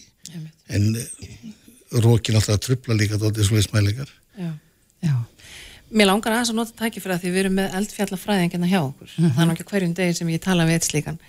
[0.74, 1.06] en uh,
[2.04, 4.52] rókin alltaf að trubla líka þóttið svoleiðis mælingar Já.
[5.06, 5.16] já,
[5.94, 9.12] Mér langar aðeins að nota tæki fyrir að því við erum með eldfjallafræðingina hjá okkur.
[9.14, 11.20] Það er náttúrulega hverjum degi sem ég tala við eitt slíkan.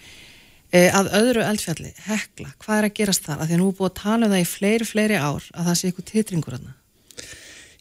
[0.72, 3.42] E, að öðru eldfjalli, hekla, hvað er að gerast þar?
[3.44, 5.76] Að því nú er búið að tala um það í fleiri, fleiri ár að það
[5.76, 6.72] sé eitthvað titringur þarna.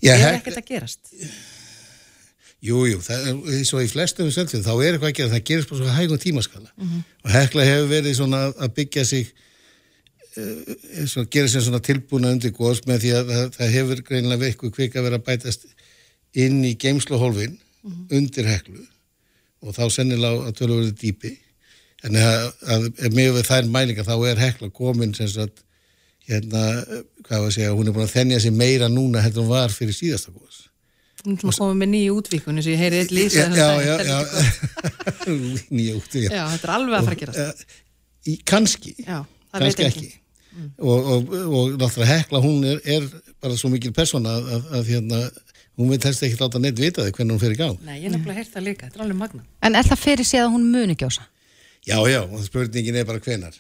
[0.04, 1.14] Já, Er ekkert að gerast?
[2.64, 5.48] Jú, jú, það er eins og í flestum selfið, þá er eitthvað að gera, það
[5.50, 6.70] gerist bara svo hægum tímaskala.
[7.26, 9.34] Og Hekla hefur verið svona að byggja sig
[10.38, 10.62] uh,
[11.12, 14.72] svona, gera sér svona tilbúna undir góðs með því að það, það hefur greinilega veikku
[14.72, 15.68] kvik að vera að bætast
[16.40, 17.60] inn í geimsluhólfin
[18.16, 18.88] undir Heklu.
[19.64, 21.36] Og þá sennilega að tölu verið dýpi.
[22.08, 25.66] En að, að, að með við þær mælingar þá er Hekla komin sem sagt
[26.32, 26.84] hérna,
[27.28, 29.76] hvað var að segja, hún er búin að þennja sig meira núna heldur hún var
[29.76, 30.63] fyrir síðasta góðs
[31.24, 34.18] Hún er komið með nýju útvíkunni sem ég heyri eitt lýsa Já, já, já,
[35.24, 35.38] er
[35.94, 36.42] ekki já.
[36.52, 37.40] Þetta er alveg að fara að gerast.
[37.40, 37.80] Uh,
[38.28, 39.22] í, kannski, Já,
[39.54, 40.10] það veit kannski ekki.
[40.10, 40.20] ekki.
[40.84, 43.08] Og, og, og náttúrulega hekla, hún er, er
[43.42, 45.22] bara svo mikil persóna að, að, að hérna,
[45.80, 47.80] hún veit helst ekki láta neitt vita þig hvernig hún fer í gang.
[47.88, 49.46] Nei, ég er nefnilega heyrt það líka, þetta er alveg magna.
[49.64, 51.26] en er það fyrir séð að hún muni gjósa?
[51.88, 53.58] Já, já, og spurningin er bara hvenar.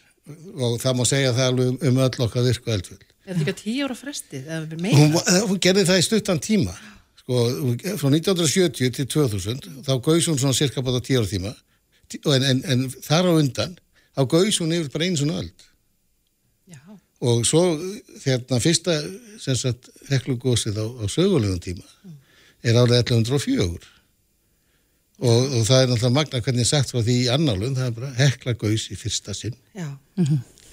[0.53, 3.07] Og það má segja það alveg um, um öll okkar virku eldfjöld.
[3.23, 4.99] Er þetta ekki á tíu ára frestið, eða við meira?
[5.01, 6.75] Hún, hún gerði það í stuttan tíma.
[7.23, 7.37] Sko,
[8.01, 11.53] frá 1970 til 2000, þá gaus hún svona cirka bara 10 ára tíma.
[12.11, 13.77] Tí- En, en, en þar á undan,
[14.17, 15.63] þá gaus hún yfir bara einu svona öld.
[16.67, 16.79] Já,
[17.23, 17.61] og svo
[18.25, 18.97] hérna fyrsta
[19.39, 21.83] sem sagt heklugósið á, á sögulegum tíma
[22.63, 23.63] er árið 1104
[25.23, 28.11] og, og það er náttúrulega magna hvernig sagt frá því í annálun, það er bara
[28.19, 29.87] heklagós í fyrsta sinn já.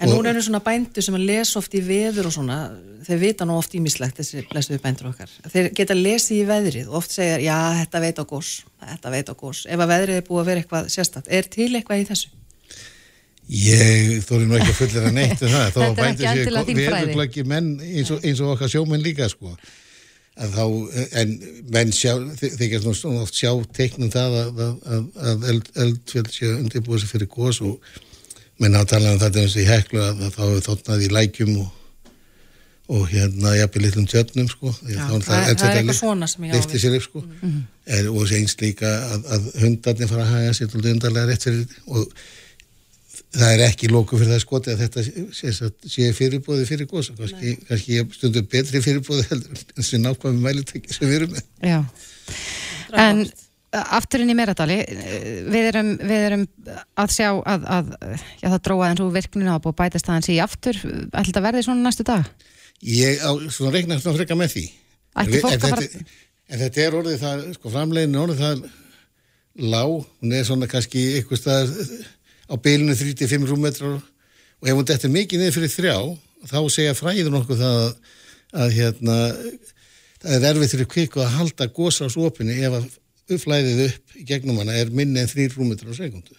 [0.01, 2.59] En nú eru svona bændur sem að lesa oft í veður og svona,
[3.05, 5.33] þeir vita nú oft ímislegt þessi blessuðu bændur okkar.
[5.53, 9.33] Þeir geta lesið í veðrið og oft segja, já, þetta veit á gós, þetta veit
[9.33, 9.65] á gós.
[9.69, 12.33] Ef að veðrið er búið að vera eitthvað sérstætt, er til eitthvað í þessu?
[13.51, 16.91] ég þóri nú ekki að fullera neitt um það, er endilega þín fræði.
[16.95, 19.57] veðurglöggi menn eins og, eins og okkar sjómenn líka sko
[20.41, 20.65] að þá,
[21.21, 21.33] en
[21.75, 26.31] menn sjá þykast nú svona oft sjá teiknum það að, að, að, að eld, eldfjöld
[26.37, 27.91] sé undirbúið sér fyrir gós og
[28.61, 31.11] menn hafa talað um þetta eins og í heklu að, að þá hefur þóttnað í
[31.17, 31.69] lækjum og,
[32.91, 34.73] og hérna jafnir litlum tjötnum sko.
[34.85, 36.85] Já, er það- það er eitthvað svona sem ég á lyfti við.
[36.85, 37.25] sér sko.
[37.91, 42.13] Er, og eins líka að, að hundarnir fara að haga sér undarlega rétt fyrir og
[43.31, 47.15] það er ekki lóku fyrir það skoti að þetta sé, sé, sé fyrirbóði fyrir gósa
[47.19, 51.45] kannski, kannski ég stundum betri fyrirbóði heldur en þessi nákvæmi mælitæki sem við erum með.
[51.63, 51.79] Já.
[52.91, 53.23] Er En.
[53.71, 56.47] Afturinn í Meradali, eh, við erum, við erum
[56.99, 57.93] að sjá að, að
[58.43, 60.81] já, það dróða eins og virkninu að búið bætast aðeins í aftur.
[60.83, 62.27] Ætli þetta verði svona næstu dag?
[62.81, 66.05] ég á svona reikna svona freka með því en, en, að fara- þetta,
[66.49, 68.63] en þetta er orðið það sko framlegin orðið það
[69.75, 71.75] lág, hún er svona kannski eitthvað staðar
[72.49, 75.97] á bylunu 35 rúmetrar og ef hún dettur mikið niður fyrir þrjá
[76.49, 77.93] þá segja fræður nokkuð það að,
[78.65, 79.19] að hérna
[80.25, 82.89] það er erfið fyrir kviku að halda gósa á opinni ef að
[83.37, 86.37] uppflæðið upp í gegnum hana er minni en 3 rúmetrar á sekundu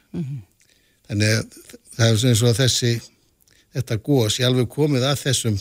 [1.07, 1.57] þannig að
[1.95, 2.93] það er eins og þessi
[3.75, 5.57] þetta gós ég alveg komið að þessum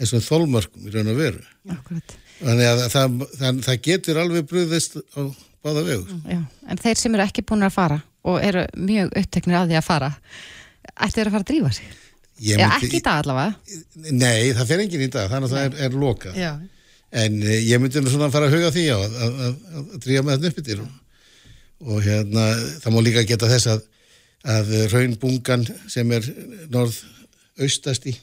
[0.00, 1.42] þessum þólmörkum í raun og veru
[1.76, 2.14] Akkurat.
[2.40, 5.20] þannig að það, það, það getur alveg brúðist á
[5.64, 6.40] báða vegur Já.
[6.72, 9.84] En þeir sem eru ekki búin að fara og eru mjög uppteknir að því að
[9.86, 10.08] fara,
[10.96, 11.86] ættu þeir að fara að drífa sig?
[12.40, 13.54] Ég Já, myndi- ekki í dag allavega.
[14.16, 16.50] Nei, það fer enginn í dag, þannig að það er, er lokað Já.
[17.10, 19.54] En eh, ég myndi nú svona að fara að huga því á að, að, að,
[19.80, 20.90] að dríja með þetta uppbyttir og,
[21.86, 22.44] og hérna
[22.82, 23.82] það má líka geta þess að,
[24.56, 26.28] að raunbungan sem er
[26.72, 28.14] norðaustast í,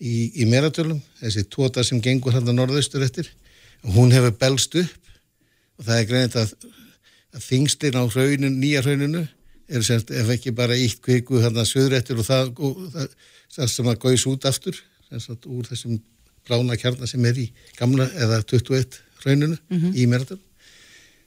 [0.00, 3.30] í, í meratölum, þessi tóta sem gengur hérna norðaustur eftir
[3.94, 5.14] hún hefur belst upp.
[5.78, 6.54] Og það er greinit að,
[7.38, 9.22] þingstin á hrauninu, nýja hrauninu
[9.68, 14.00] er semst ef ekki bara ítt kviku hérna söðrættur og það, og það, sem að
[14.04, 14.78] gauðs út aftur
[15.08, 15.98] semst úr þessum
[16.48, 17.46] brána kjarnar sem er í
[17.78, 19.58] gamla eða 21 hrauninu
[19.94, 20.38] í Merðal.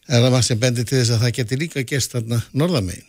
[0.08, 3.08] Það er að maður sem bendir til þess að það geti líka gerst þarna norðamegin.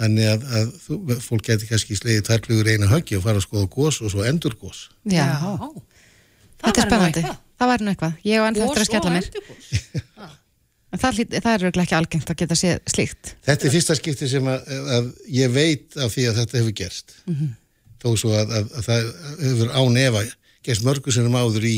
[0.00, 3.68] Þannig að, að þú, fólk geti kannski slegið tærflugur einu höggi og fara að skoða
[3.76, 4.86] gós og svo endur gós.
[5.06, 5.26] Já.
[5.36, 7.22] Það Þetta er spennandi.
[7.60, 8.16] það væri nú eitthvað.
[8.26, 9.30] Ég og enn þetta er að skella mér.
[10.96, 13.30] En það, það er örugglega ekki algengt að geta séð slíkt.
[13.44, 17.16] Þetta er fyrsta skipti sem að, að ég veit af því að þetta hefur gerst.
[18.00, 19.08] Þó svo að, að, að það
[19.42, 20.22] hefur án efa
[20.66, 21.76] gerst mörgu sem áður í,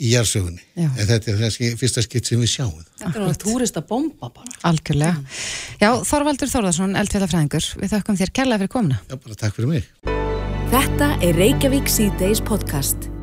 [0.00, 0.62] í jarðsögunni.
[0.74, 0.88] Já.
[0.88, 2.84] En þetta er þessi fyrsta skipti sem við sjáum.
[2.98, 4.58] Þetta er alveg túrista bomba bara.
[4.70, 5.38] Algjörlega.
[5.82, 9.00] Já, Þorvaldur Þórðarsson, eldfjallafræðingur, við þökkum þér kærlega fyrir komuna.
[9.10, 9.90] Já, bara takk fyrir mig.
[10.74, 13.13] Þetta er Reykjavík C-Days podcast.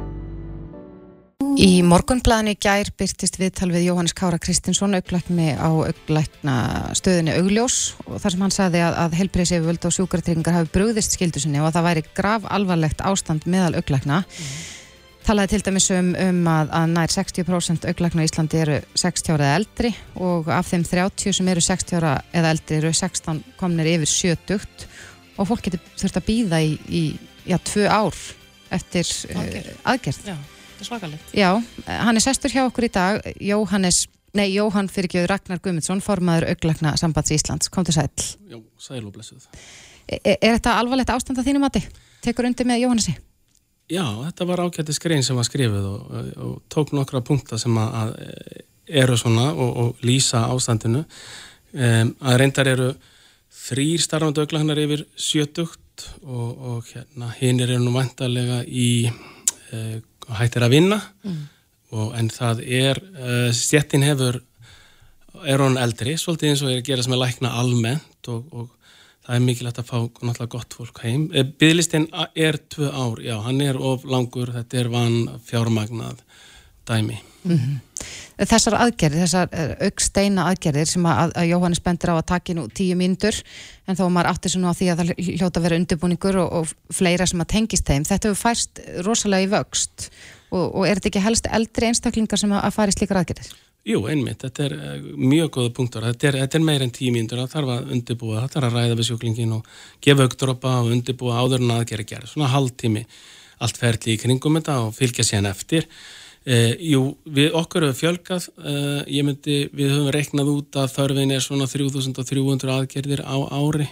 [1.59, 6.55] Í morgunblæðinu gær byrtist viðtal við Jóhannes Kára Kristinsson auglækni á auglækna
[6.95, 11.41] stöðinni augljós og þar sem hann sagði að, að helbriðsefjöld og sjúkartryggingar hafi brugðist skildu
[11.43, 14.21] sinni og að það væri graf alvarlegt ástand meðal auglækna.
[15.25, 19.49] Talaði til dæmis um, um að, að nær 60% auglækna í Íslandi eru 60 ára
[19.49, 19.91] eða eldri
[20.23, 24.87] og af þeim 30 sem eru 60 ára eða eldri eru 16 komnir yfir 70
[25.35, 27.03] og fólk getur þurft að býða í, í
[27.49, 28.17] já, tvö ár
[28.71, 29.69] eftir Aðgerð.
[29.75, 30.25] uh, aðgerð.
[30.31, 30.35] Já,
[30.81, 31.33] þetta er svakalegt.
[31.37, 31.51] Já,
[31.87, 34.05] hann er sestur hjá okkur í dag Jóhannes,
[34.37, 38.09] nei Jóhann fyrirgjöður Ragnar Guðmundsson, formaður auglakna sambands Íslands, kom til sæl
[38.49, 39.45] Jó, sæl og blessuð.
[40.07, 41.83] er, er þetta alvarlegt ástand að þínu mati?
[42.23, 43.15] Tekur undir með Jóhannesi?
[43.91, 47.75] Já, þetta var ágætti skrein sem var skrifið og, og, og tók nokkra punkta sem
[47.77, 48.11] að, að
[49.03, 51.03] eru svona og, og lýsa ástandinu.
[51.71, 52.93] Um, að reyndar eru
[53.61, 58.87] þrýr starfandi auglagnar yfir sjötugt og, og hérna, hinn eru nú vantarlega í
[60.29, 60.99] hættir að vinna
[61.91, 64.41] og, en það er, uh, stjettin hefur,
[65.47, 68.69] er hún eldri, svolítið eins og er að gera sem er lækna almennt og, og
[69.25, 71.27] það er mikilvægt að fá náttúrulega gott fólk heim.
[71.61, 76.23] Byðlistinn er tvö ár, já, hann er of langur, þetta er van fjármagnað
[76.89, 77.19] dæmi.
[78.41, 82.67] Þessar aðgerðir, þessar uh, augsteina aðgerðir sem að, að Jóhannes bendur á að taki nú
[82.73, 83.37] tíu mínútur
[83.87, 86.53] en þó maður átti svo nú á því að það hljóta að vera undirbúningur og,
[86.61, 88.07] og fleira sem að tengist þeim.
[88.09, 90.07] Þetta hefur færst rosalega í vöxt
[90.51, 93.51] og, og er þetta ekki helst eldri einstaklingar sem að, að fara í slíkar aðgerðir?
[93.81, 97.13] Jú, einmitt, þetta er eh, mjög góða punktur, þetta er, þetta er meir en tíu
[97.15, 99.71] mínútur, það þarf að undirbúa, það þarf að ræða við sjúklingin og
[100.05, 103.01] gefa augdropa og undirbúa áður en aðgerði gerð, svona hálftími
[103.61, 105.87] allt ferli í kringum þetta og fylgja sér eftir.
[106.41, 111.33] Eh, jú, við okkur hefur fjölgað, eh, ég myndi, við höfum reiknað út að þörfin
[111.35, 113.87] er svona 3300 aðgerðir á ári.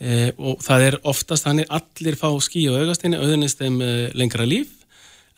[0.00, 4.46] Eh, og það er oftast þannig allir fá skí og augastinni, auðvunist þeim eh, lengra
[4.46, 4.68] líf.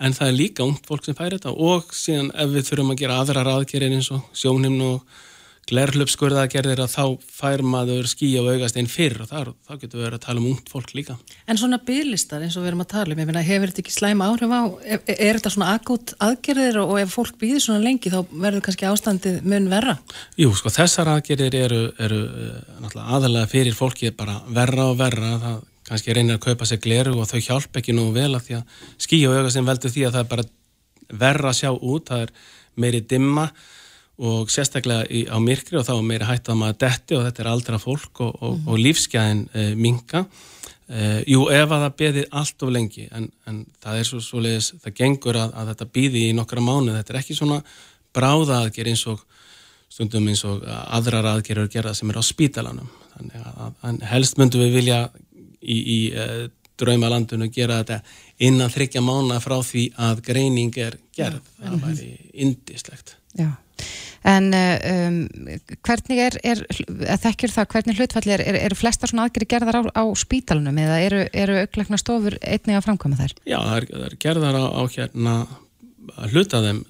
[0.00, 1.52] En það er líka ungt fólk sem fær þetta.
[1.52, 5.04] Og síðan ef við þurfum að gera aðrar aðgerðir eins og sjónhimn og
[5.70, 10.04] glerhlupskurðaðgerðir að þá fær maður skí og augast einn fyrr og þar, þá getur við
[10.06, 11.16] verið að tala um ungt fólk líka.
[11.48, 13.94] En svona bygglistar eins og við erum að tala um, ég meina, hefur þetta ekki
[13.94, 18.12] slæma áhrif á, er, er þetta svona akut aðgerðir og ef fólk býðir svona lengi
[18.12, 19.98] þá verður kannski ástandið mun verra?
[20.40, 22.20] Jú, sko, þessar aðgerðir eru, eru
[23.04, 27.28] aðalega fyrir fólkið bara verra og verra, það kannski reynir að kaupa sér gleru og
[27.28, 30.14] þau hjálp ekki nú vel að því að skí og augast einn veldur því að
[30.16, 30.46] það er bara
[31.24, 32.32] verra að sjá út, það er
[32.80, 33.48] meiri dimma
[34.22, 37.42] og sérstaklega í, á myrkri og þá er meiri hætt að maður detti og þetta
[37.42, 40.24] er aldra fólk og, og, og lífsgæðin e, minka.
[40.86, 44.42] E, jú, ef að það beði allt of lengi en, en það er svo, svo
[44.44, 47.60] leiðis, það gengur að, að þetta býði í nokkra mánu, þetta er ekki svona
[48.14, 49.24] bráða aðger eins og
[49.90, 52.90] stundum eins og aðrar aðgerur gerða sem er á spítalanum.
[53.14, 55.00] Þannig að, að helst myndum við vilja
[55.62, 56.28] í, í e,
[56.78, 58.00] draumalandinu gera þetta
[58.46, 61.42] innan þryggja mánu frá því að greining er gerð.
[61.60, 62.08] Það væri
[62.46, 63.16] indislegt.
[63.38, 63.52] Já,
[64.24, 65.16] en um,
[65.84, 66.62] hvernig er, er
[67.20, 71.00] þekkjur það, hvernig hlutfalli er, er, eru flestar svona aðgeri gerðar á, á spítalunum eða
[71.04, 73.34] eru, eru auglækna stofur einnig að framkvæma þær?
[73.44, 75.34] Já, það er, það er gerðar á, á hérna
[76.32, 76.80] hluta þeim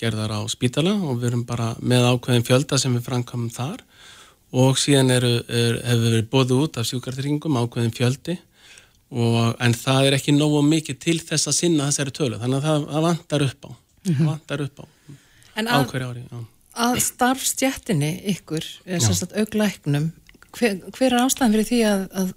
[0.00, 3.84] gerðar á spítala og við erum bara með ákveðin fjölda sem við framkvæmum þar.
[4.50, 8.34] Og síðan eru, er, hefur við bóðu út af sjúkartryggingum ákveðin fjöldi
[9.10, 12.40] og, en það er ekki nógu mikið til þess að sinna þessari tölu.
[12.40, 13.70] Þannig að það, það vantar upp á.
[14.08, 14.84] Það vantar upp á
[15.58, 16.24] En að, ári
[16.80, 18.66] að starfstjettinni ykkur,
[19.40, 20.10] auglæknum,
[20.56, 22.30] hver, hver er ástæðan fyrir því að, að,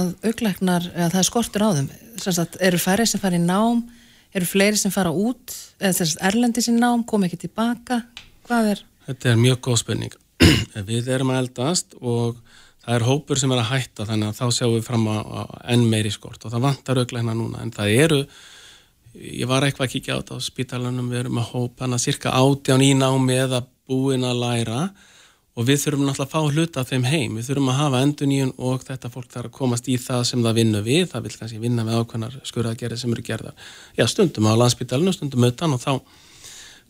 [0.00, 3.84] að auglæknar, það er skortur á þeim, sérstætt eru færri sem fara í nám,
[4.34, 8.00] eru fleiri sem fara út, eða sérstætt erlendi sem nám, kom ekki tilbaka,
[8.48, 8.84] hvað er?
[9.08, 10.20] Þetta er mjög góð spenning
[10.90, 12.40] við erum að eldast og
[12.84, 15.16] það er hópur sem er að hætta þannig að þá sjáum við fram á
[15.72, 18.20] enn meiri skort og það vantar auglækna núna en það eru
[19.14, 22.34] ég var eitthvað að kíkja á þetta á spítalunum, við erum að hópa hana cirka
[22.34, 24.80] átján í námi eða búin að læra
[25.54, 28.52] og við þurfum náttúrulega að fá hluta af þeim heim, við þurfum að hafa enduníun
[28.58, 31.62] og þetta fólk þarf að komast í það sem það vinnu við, það vil kannski
[31.62, 35.92] vinna með ákveðnar skurðagerði sem eru gerðar, já stundum á landspítalunum, stundum utan og þá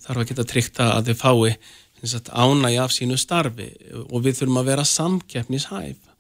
[0.05, 1.57] þarf að geta tryggt að þið fái
[2.05, 3.71] ánægi af sínu starfi
[4.11, 6.11] og við þurfum að vera samkeppnishæf.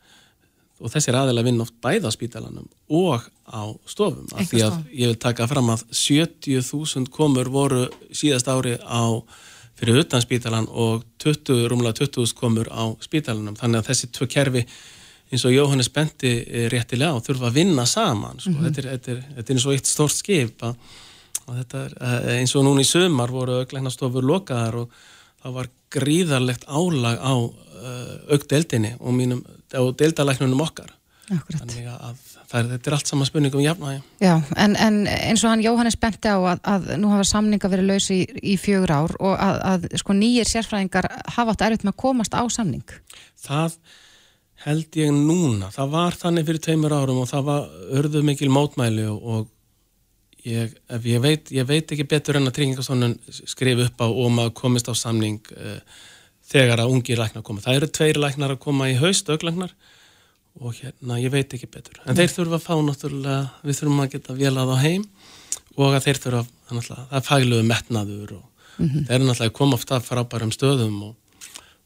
[0.80, 5.20] Og þessir aðeila vinna oft bæða spítalanum og á stofum af því að ég vil
[5.22, 9.22] taka fram að 70.000 komur voru síðast ári á
[9.78, 14.66] fyrir utan spítalan og 20, rúmlega 20.000 komur á spítalanum þannig að þessi tvö kerfi
[15.32, 16.34] eins og Jóhannes Benti
[16.70, 18.50] réttilega á þurfa að vinna saman sko.
[18.50, 18.64] mm -hmm.
[18.68, 20.74] þetta, er, þetta, er, þetta er eins og eitt stórt skip að,
[21.46, 24.90] að þetta er eh, eins og núna í sömar voru auklæknastofur lokaðar og
[25.42, 29.12] það var gríðarlegt álag á uh, aukdeldinni og
[29.74, 30.90] á deildalæknunum okkar
[31.30, 31.60] Akkurat.
[31.60, 34.02] þannig að er, þetta er allt sama spurning um jafnvægi.
[34.22, 37.90] Já, en, en eins og hann Jóhannes benti á að, að nú hafa samninga verið
[37.92, 41.94] laus í, í fjögur ár og að, að sko nýjir sérfræðingar hafa átt erfitt með
[41.94, 42.96] að komast á samning.
[43.44, 43.78] Það
[44.64, 47.66] held ég núna, það var þannig fyrir tveimur árum og það var
[48.00, 49.50] örðu mikil mótmæli og, og
[50.48, 50.72] ég,
[51.04, 54.88] ég, veit, ég veit ekki betur en að Tryggingastofnun skrif upp á og maður komist
[54.88, 55.80] á samning uh,
[56.48, 57.64] þegar að ungir læknar koma.
[57.64, 59.74] Það eru tveir læknar að koma í haust, auglæknar
[60.60, 64.12] og hérna ég veit ekki betur en þeir þurfa að fá náttúrulega við þurfum að
[64.14, 65.06] geta velað á heim
[65.74, 69.04] og að þeir þurfa að það er fagluðu metnaður og mm -hmm.
[69.08, 71.16] þeir eru náttúrulega að koma ofta frábærum stöðum og,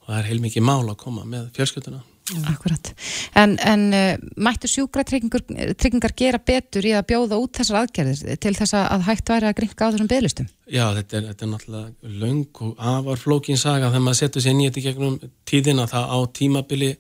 [0.01, 2.05] og það er heilmikið mál að koma með fjölskylduna
[2.45, 2.95] Akkurat,
[3.41, 8.53] en, en uh, mættu sjúkra tryggingar gera betur í að bjóða út þessar aðgerðir til
[8.59, 10.51] þess að hægt væri að gringa á þessum bygglistum?
[10.69, 14.59] Já, þetta er, þetta er náttúrulega laung og afar flókin saga þegar maður setur sér
[14.59, 15.17] nýtt í gegnum
[15.49, 16.91] tíðina það á tímabili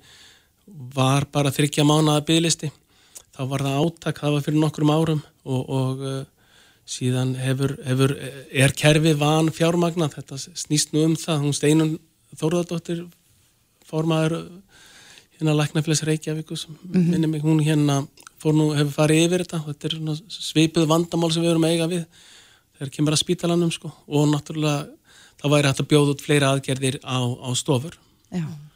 [0.94, 2.70] var bara þryggja mánaða bygglisti
[3.38, 6.18] þá var það áttak, það var fyrir nokkrum árum og, og uh,
[6.88, 8.14] síðan hefur, hefur,
[8.50, 11.44] er kerfið van fjármagna, þetta snýst nú um það.
[11.44, 11.92] Hún Steinun
[12.38, 13.04] Þórðardóttir
[13.88, 14.40] formaður
[15.38, 17.40] hérna Læknafélags Reykjavíkus mm -hmm.
[17.44, 18.06] hún hérna
[18.42, 19.64] fór nú, hefur farið yfir þetta.
[19.66, 22.04] Þetta er svipið vandamál sem við erum eiga við
[22.78, 23.92] þegar kemur að spítalanum sko.
[24.08, 24.88] Og náttúrulega
[25.40, 27.94] það væri hægt að bjóða út fleira aðgerðir á, á stofur.
[28.32, 28.67] Já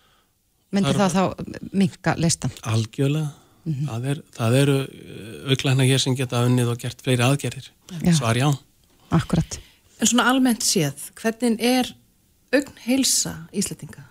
[0.73, 2.53] Myndi það, það þá minka listan?
[2.73, 3.31] Algjörlega.
[3.63, 3.89] Mm -hmm.
[3.89, 7.69] það, er, það eru uh, auklækna hér sem geta unnið og gert fleiri aðgerðir.
[8.17, 8.49] Svar já.
[9.15, 9.59] Akkurat.
[10.01, 11.93] En svona almennt séð, hvernig er
[12.53, 14.03] augn heilsa íslettinga?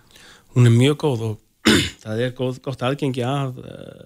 [0.55, 1.41] Hún er mjög góð og
[2.03, 4.05] það er góð, gott aðgengi af uh,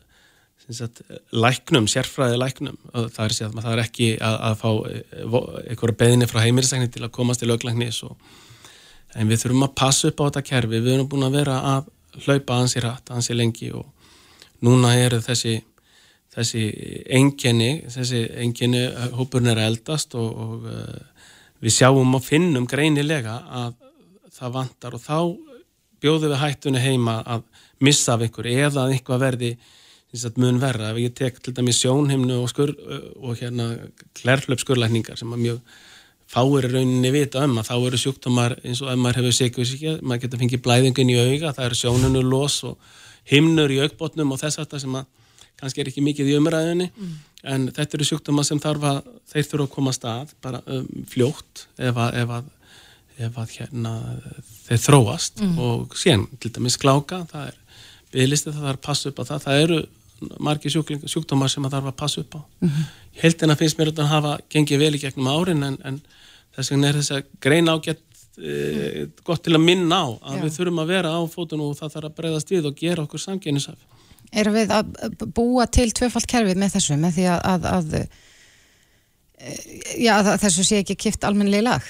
[0.73, 2.79] sagt, læknum, sérfræði læknum.
[2.93, 7.05] Það er, sér, það er ekki að, að fá uh, einhverja beðinni frá heimilisækni til
[7.05, 8.17] að komast til auglæknis og
[9.15, 10.81] en við þurfum að passa upp á þetta kerfi.
[10.81, 11.91] Við erum búin að vera að
[12.23, 13.85] hlaupa ansi rætt, ansi lengi og
[14.65, 15.57] núna eru þessi
[16.35, 16.63] þessi
[17.15, 18.83] enginni þessi enginni
[19.15, 21.29] hópurinn er eldast og, og uh,
[21.63, 23.77] við sjáum og finnum greinilega að
[24.35, 25.19] það vantar og þá
[26.03, 27.45] bjóðum við hættunni heima að
[27.83, 29.55] missa af einhver eða að einhver verði
[30.39, 32.71] mun verra, ef ég tek til dæmi sjónhimnu og, skur,
[33.19, 33.73] og hérna
[34.15, 35.73] klærflöpskurlækningar sem er mjög
[36.31, 40.25] fáir rauninni vita um að þá eru sjúkdómar eins og ef maður hefur sikkusíkja, maður
[40.25, 42.79] getur fengið blæðingin í auga, það eru sjónunu los og
[43.29, 45.05] himnur í augbotnum og þess aftar sem að
[45.59, 47.13] kannski er ekki mikið í umræðinni mm.
[47.53, 48.99] en þetta eru sjúkdómar sem þarf að
[49.31, 52.49] þeir þurfa að koma stað bara um, fljótt ef að, ef að,
[53.27, 53.93] ef að hérna,
[54.65, 55.45] þeir þróast.
[55.45, 55.61] Mm.
[55.67, 57.61] og síðan til dæmis skláka, það er
[58.15, 59.79] bygglisti, það þarf að passa upp á það, það eru
[60.39, 62.41] margi sjúkdómar sem það þarf að passa upp á.
[62.61, 62.91] Mm -hmm.
[63.21, 66.01] Heldina finnst mér að hafa gengið vel í gegnum árin en, en
[66.55, 68.03] þess vegna er þess að greina ágætt
[68.37, 70.43] e, gott til að minna á að Já.
[70.43, 73.19] við þurfum að vera á fótunum og það þarf að breyðast við og gera okkur
[73.19, 73.79] samgeinisaf.
[74.31, 74.85] Erum við að
[75.35, 78.07] búa til tvöfalt kerfi með þessu, með því að, að, að e,
[79.99, 81.83] Já, þessu sé ekki kipt almennilega lag?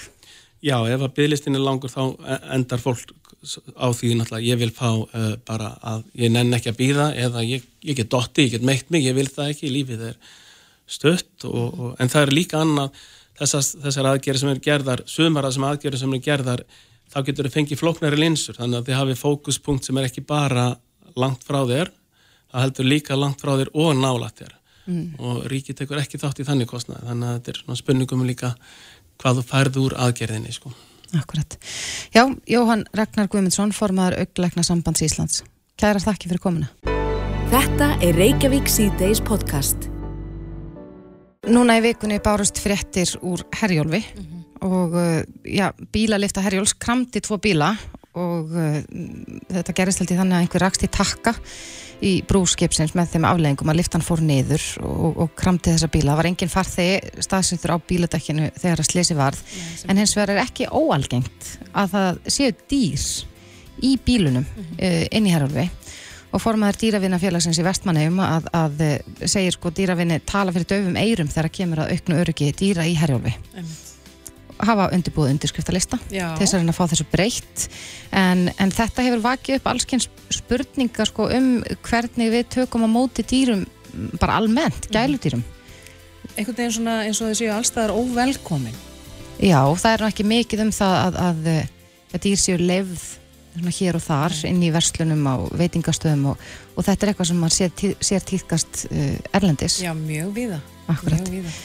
[0.65, 2.17] Já, ef að bygglistin er langur þá
[2.55, 3.13] endar fólk
[3.45, 7.43] á því náttúrulega ég vil fá uh, bara að ég nenn ekki að býða eða
[7.45, 10.17] ég, ég get dotti, ég get meitt mig, ég vil það ekki, lífið er
[10.86, 13.05] stött og, og, en það er líka annað
[13.39, 16.65] þessar, þessar aðgerið sem er gerðar, sumar að sem aðgerið sem er gerðar
[17.12, 20.67] þá getur þau fengið flóknari linsur þannig að þið hafið fókuspunkt sem er ekki bara
[21.19, 21.91] langt frá þér
[22.51, 24.58] það heldur líka langt frá þér og nálat þér
[24.89, 25.05] mm.
[25.19, 28.55] og ríkið tekur ekki þátt í þannig kostnað þannig að þetta er spurningum líka
[29.21, 30.73] hvað þú færð úr aðgerðinni sko
[31.13, 31.57] Akkurat.
[32.15, 35.43] Já, Jóhann Ragnar Guðmundsson, formadur augleikna sambands Íslands.
[35.77, 36.71] Kæra þakki fyrir komuna.
[37.51, 39.89] Þetta er Reykjavík C-Days podcast.
[41.45, 44.41] Núna í vikunni bárust fréttir úr Herjólfi mm -hmm.
[44.65, 47.75] og uh, já, bílalifta Herjóls kramdi tvo bíla
[48.13, 48.81] og uh,
[49.53, 51.35] þetta gerist í þannig að einhver rakst í takka
[52.03, 56.12] í brúskipsins með þeim afleggingum að liftan fór niður og, og kramti þessa bíla.
[56.12, 60.35] Það var enginn farþegi staðsyndur á bíladekkinu þegar að slesi varð Nei, en hins vegar
[60.35, 63.08] er ekki óalgengt að það séu dýr
[63.83, 64.77] í bílunum mm -hmm.
[64.79, 65.69] uh, inn í herralvi
[66.35, 71.31] og formaður dýravinnafélagsins í vestmannheim að, að eh, segir sko dýravinni tala fyrir döfum eirum
[71.31, 73.35] þegar kemur að auknu öryggi dýra í herjálfi
[74.63, 77.65] hafa undirbúið undirskriftalista þess að að fá þessu breytt.
[78.15, 81.49] En, en þetta hefur vakið upp allskyns spurningar sko, um
[81.87, 83.65] hvernig við tökum á móti dýrum
[84.19, 85.43] bara almennt, gæludýrum.
[86.35, 88.75] Einhvern veginn svona eins og þessi allstaðar óvelkomin.
[89.39, 91.53] Já, það er ekki mikið um það að, að,
[92.15, 92.58] að dýr séu
[93.56, 96.41] svona hér og þar inn í verslunum á veitingastöðum og,
[96.75, 99.79] og þetta er eitthvað sem maður sér, sér týðkast uh, erlendis.
[99.83, 100.60] Já, mjög víða.
[100.91, 101.23] Akkurat.
[101.23, 101.56] Mjög víða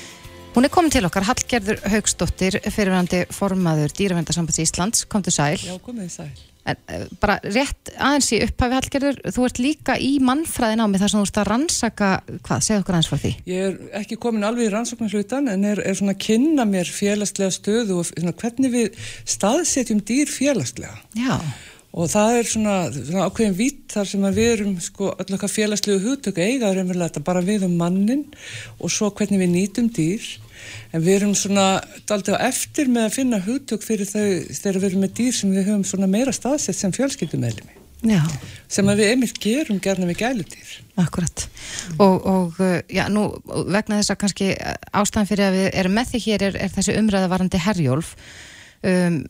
[0.50, 5.60] Hún er komin til okkar, Hallgerður Haugsdóttir fyrirvændi formaður Dýravendarsambands Íslands, kom til sæl.
[5.62, 6.30] Já, komið sæl.
[6.66, 11.00] en, uh, bara rétt aðeins í upphafi Hallgerður þú ert líka í mannfræðin á mig
[11.00, 12.10] þar sem þú ert að rannsaka,
[12.48, 13.32] hvað, segðu okkur aðeins frá því.
[13.46, 16.90] Ég er ekki komin alveg í rannsóknar hlutan en er, er svona að kynna mér
[16.98, 20.98] félagslega stöðu og svona, hvernig við staðsetjum dýr félagslega.
[21.14, 21.38] Já,
[21.90, 25.98] Og það er svona, svona ákveðin vitt þar sem við erum sko öll okkar félagslegu
[26.04, 28.28] hugtök eiga raunverulega bara við um mannin
[28.78, 30.28] og svo hvernig við nýtum dýr.
[30.94, 34.22] En við erum svona daldið á eftir með að finna hugtök fyrir þau
[34.54, 37.74] þegar við erum með dýr sem við höfum svona meira staðsett sem fjölskyldumæðlimi.
[38.06, 38.22] já
[38.68, 40.70] Sem að við einmitt gerum gerna við gæludýr.
[41.00, 41.48] Akkurat.
[41.98, 43.26] Og, og uh, já, nú
[43.66, 46.72] vegna þess að kannski uh, ástæðan fyrir að við erum með því hér er, er
[46.76, 48.14] þessi umræða varandi herjólf.
[48.86, 49.24] Um,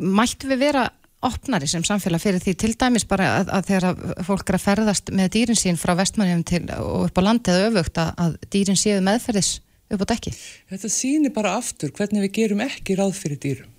[0.00, 0.86] mættu við vera
[1.24, 5.12] opnari sem samfélag fyrir því til dæmis bara að, að þegar fólk er að ferðast
[5.16, 6.44] með dýrin sín frá vestmannum
[6.80, 9.54] og upp á landið öfugt að, að dýrin séu meðferðis
[9.92, 10.34] upp á dekki.
[10.72, 13.72] Þetta sýnir bara aftur hvernig við gerum ekki ráð fyrir dýrum.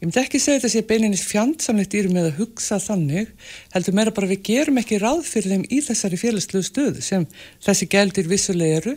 [0.00, 3.30] Ég myndi ekki segja þetta sé beininnis fjandsamlegt dýrum með að hugsa þannig,
[3.74, 7.26] heldur meira bara við gerum ekki ráð fyrir þeim í þessari félagslegu stöðu sem
[7.64, 8.94] þessi gældir vissulega eru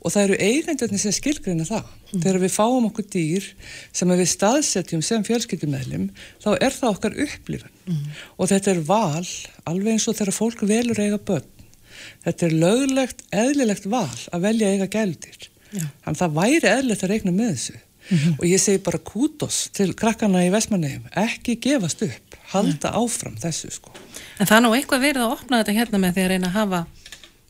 [0.00, 1.88] og það eru eigendurni sem skilgreina það.
[2.14, 3.48] Þegar við fáum okkur dýr
[3.92, 6.10] sem við staðsetjum sem fjölskyldumæðlim,
[6.44, 8.04] þá er það okkar upplifun
[8.38, 9.26] og þetta er val,
[9.68, 11.50] alveg eins og þegar fólk velur eiga börn.
[12.24, 15.50] Þetta er löglegt, eðlilegt val að velja eiga gældir.
[15.74, 17.80] Þannig að það væri eðlilegt að reikna með þessu.
[18.12, 23.72] Og ég segi bara kútos til krakkana í Vestmannegjum, ekki gefast upp, halda áfram þessu
[23.72, 23.94] sko.
[24.38, 26.58] En það er nú eitthvað verið að opna þetta hérna með því að reyna að
[26.58, 26.80] hafa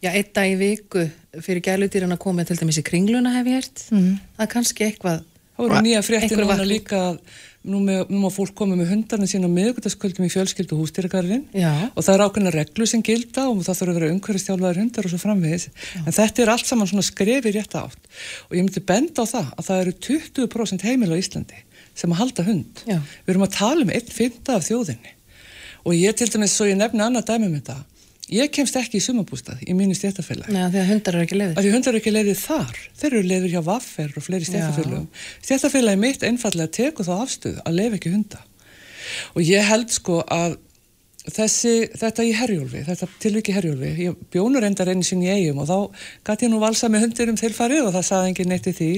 [0.04, 1.06] já, einn dag í viku
[1.42, 3.86] fyrir gæludýrin að koma til dæmis í kringluna hef ég hert.
[3.90, 4.12] Mm.
[4.36, 5.22] Það er kannski eitthvað
[5.54, 7.18] Það voru nýja fréttir núna líka að
[7.68, 11.70] nú, með, má fólk koma með hundarna sína á miðugutaskvöldum í fjölskyldu hústýragarðin Já.
[11.90, 15.14] og það er ákveðna reglu sem gilda og það þurfa að vera umhverfistjálfaður hundar og
[15.14, 15.66] svo framvegis.
[16.04, 18.12] En þetta er allt saman svona skrefi rétt átt.
[18.50, 22.20] Og ég myndi benda á það að það eru 20% heimil á Íslandi sem að
[22.20, 22.84] halda hund.
[22.88, 22.98] Já.
[23.24, 25.16] við erum að tala um einn fymta af þjóðinni.
[25.84, 27.80] Og ég til dæmis, svo ég nefni annað dæmi um þetta
[28.32, 31.56] ég kemst ekki í sumabústað í mínu stjættafélag Nei, því að hundar eru ekki leiðir.
[31.58, 32.78] að því hundar eru ekki leiðir þar.
[33.00, 35.08] Þeir eru leiðir hjá vaffer og fleiri stjættafélagum
[35.44, 38.40] stjættafélagi mitt einfallega tekur þá afstöðu að leiða ekki hunda.
[39.36, 40.56] Og ég held sko að
[41.24, 45.68] þessi, þetta í herjólfi þetta tilviki herjólfi, ég bjónur endar einu sinni í eigum og
[45.70, 45.76] þá
[46.28, 48.90] gæti ég nú valsa með hundir um tilfarið og það saði engin neitt í því.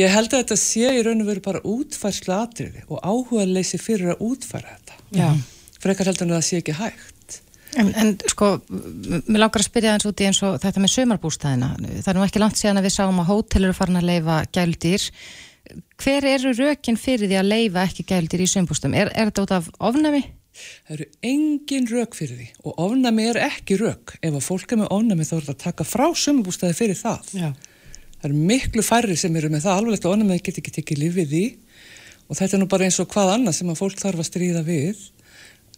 [0.00, 3.44] Ég held að þetta sé í raun og veru bara útfærslu atriði og áhuga
[7.80, 11.72] en En, sko, mér langar að spyrja eins út í eins og þetta með sömarbústæðina.
[12.04, 14.38] Það er nú ekki langt síðan að við sáum að hótel eru farin að leifa
[14.54, 15.08] gældir.
[16.00, 18.96] Hver eru rökin fyrir því að leifa ekki gældir í sömbústum?
[18.96, 20.22] Er, er þetta út af ofnami?
[20.54, 24.16] Það eru engin rök fyrir því og ofnami er ekki rök.
[24.20, 27.32] Ef að fólk er með ofnami þá er þetta að taka frá sumabústæði fyrir það.
[27.34, 27.48] Já.
[28.20, 31.44] Það eru miklu færri sem eru með það að ofnami get ekki tekið lífið í
[32.24, 34.62] og þetta er nú bara eins og hvað annað sem að fólk þarf að stríða
[34.64, 35.02] við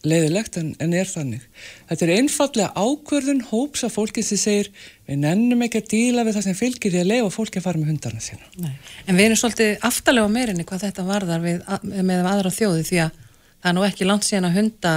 [0.06, 1.44] leiðilegt en, en er þannig.
[1.90, 4.70] Þetta er einfallega ákvörðun hóps af fólki sem segir
[5.06, 7.82] við nennum ekki að díla við það sem fylgir í að leifa fólki að fara
[7.82, 8.50] með hundarna sína.
[8.62, 8.72] Nei.
[9.06, 11.62] En við erum svolítið aftalega meirinni hvað þetta varðar við,
[12.00, 13.22] með aðra þjóði því að
[13.56, 14.94] það er nú ekki langt síðan að hunda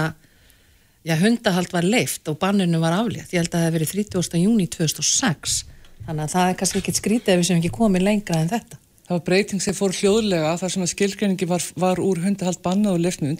[1.03, 3.33] já, hundahald var leift og banninu var aflétt.
[3.33, 4.43] Ég held að það hef verið 30.
[4.43, 5.63] júni 2006
[6.05, 8.79] þannig að það er kannski ekkit skrítið ef við sem ekki komið lengra en þetta.
[9.09, 12.97] Það var breyting sem fór hljóðlega þar sem að skilgreiningi var, var úr hundahald bannað
[12.97, 13.33] og lift með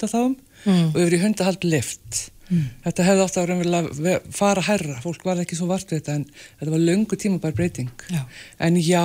[0.66, 2.32] undanþáum og yfir í hundahald lift.
[2.50, 6.16] Þetta hefði átt að raunverulega ve- fara herra, fólk var ekki svo vart við þetta
[6.18, 6.24] en
[6.60, 7.92] þetta var löngu tímabær breyting.
[8.10, 8.24] Já.
[8.60, 9.04] En já,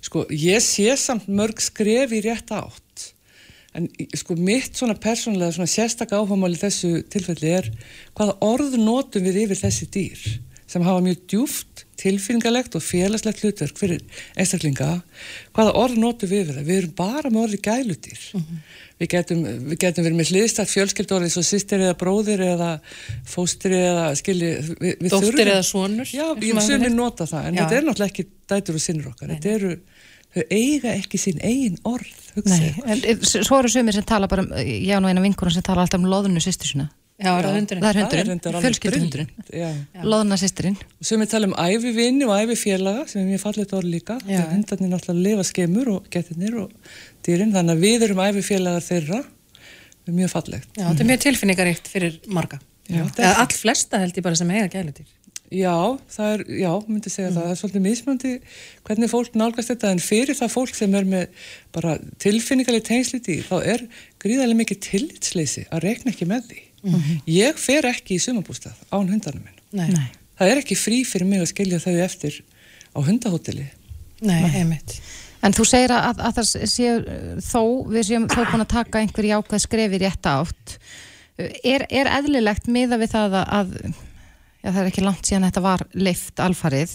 [0.00, 3.10] sko, ég sé samt mörg skref í rétt átt.
[3.74, 7.66] En sko mitt svona persónulega svona sérstak áhugamáli þessu tilfelli er
[8.14, 10.20] hvaða orð notum við yfir þessi dýr
[10.70, 14.02] sem hafa mjög djúft, tilfinningalegt og félagslegt hlutverk fyrir
[14.40, 14.90] einstaklinga.
[15.56, 16.68] Hvaða orð notum við yfir það?
[16.70, 18.24] Við erum bara með orði gæludýr.
[19.00, 22.70] Við getum, við getum verið með hliðstætt fjölskyldorði svo sýstir eða bróðir eða
[23.26, 27.58] fóstri eða skilji við, við Dóttir eða sonur, Já, ég sumir hefur nota það en
[27.58, 27.62] Já.
[27.64, 29.32] þetta er náttúrulega ekki dætur og sinnur okkar.
[29.34, 29.72] Þetta eru,
[30.36, 32.12] þau eiga ekki sín eigin orð,
[32.46, 35.66] Nei, en eh, svo eru sumir sem tala bara um, já nú eina vinkunum sem
[35.66, 36.88] tala alltaf um loðunu sýstu sína.
[37.14, 37.56] Já, er það
[37.86, 39.68] er hundurinn, já.
[40.02, 40.74] loðna sýstirinn.
[40.98, 44.16] Sem við tala um æfivini og æfifélaga sem er mjög fallet orð líka.
[44.50, 46.72] Hundarnir náttúrulega lifa skemur og getinir og
[47.22, 47.54] dýrin.
[47.54, 49.20] Þannig að við erum æfifélagar þeirra.
[49.94, 50.72] Það er mjög fallegt.
[50.74, 52.58] Já, þetta er mjög tilfinningaríkt fyrir marga.
[52.90, 55.06] Já, Eða all flesta held ég bara sem eiga gælutýr.
[55.54, 55.76] Já,
[56.10, 57.40] það er, já, myndi segja það.
[57.44, 58.34] Það er svolítið mismöndi
[58.88, 61.94] hvernig fólk nálgast þetta en fyrir það fólk sem er með bara
[62.24, 63.84] tilfinningarlega tengslit í þá er
[64.24, 66.62] gríðarlega mikið tillitsleysi að rekna ekki með því.
[67.30, 69.60] Ég fer ekki í sumabústað án hundarnum minn.
[69.74, 70.10] Nei, Nei.
[70.38, 72.40] Það er ekki frí fyrir mig að skilja þau eftir
[72.94, 73.66] á hundahóteli.
[74.24, 74.96] Nei, einmitt.
[75.44, 77.62] En þú segir að, að það séu uh, þó,
[77.92, 80.78] við séum þó búin að taka einhver jákvæð skrefi rétt átt.
[81.36, 83.94] Er, er eðlilegt miða við það að, að
[84.64, 86.92] já, það er ekki langt síðan þetta var leift alfarið,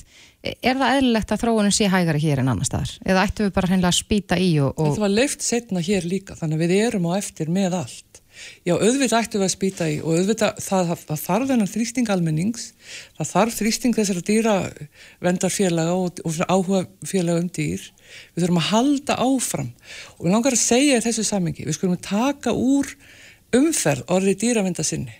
[0.49, 2.93] er það eðlilegt að þróunin sé hægari hér en annar staðar?
[3.03, 6.07] Eða ættum við bara hreinlega að spýta í og, og Þetta var leift setna hér
[6.09, 8.08] líka, þannig að við erum á eftir með allt.
[8.67, 12.65] Já, auðvitað ættum við að spýta í og auðvitað það, það þarf þennan þrýsting almennings,
[13.17, 17.85] það þarf þrýsting þessara dýravendarfélaga og, og áhuga félaga um dýr.
[18.33, 19.71] Við þurfum að halda áfram
[20.17, 22.91] og við langar að segja í þessu samengi, við skulum taka úr
[23.55, 25.15] umferð orðið dýravendar sinni.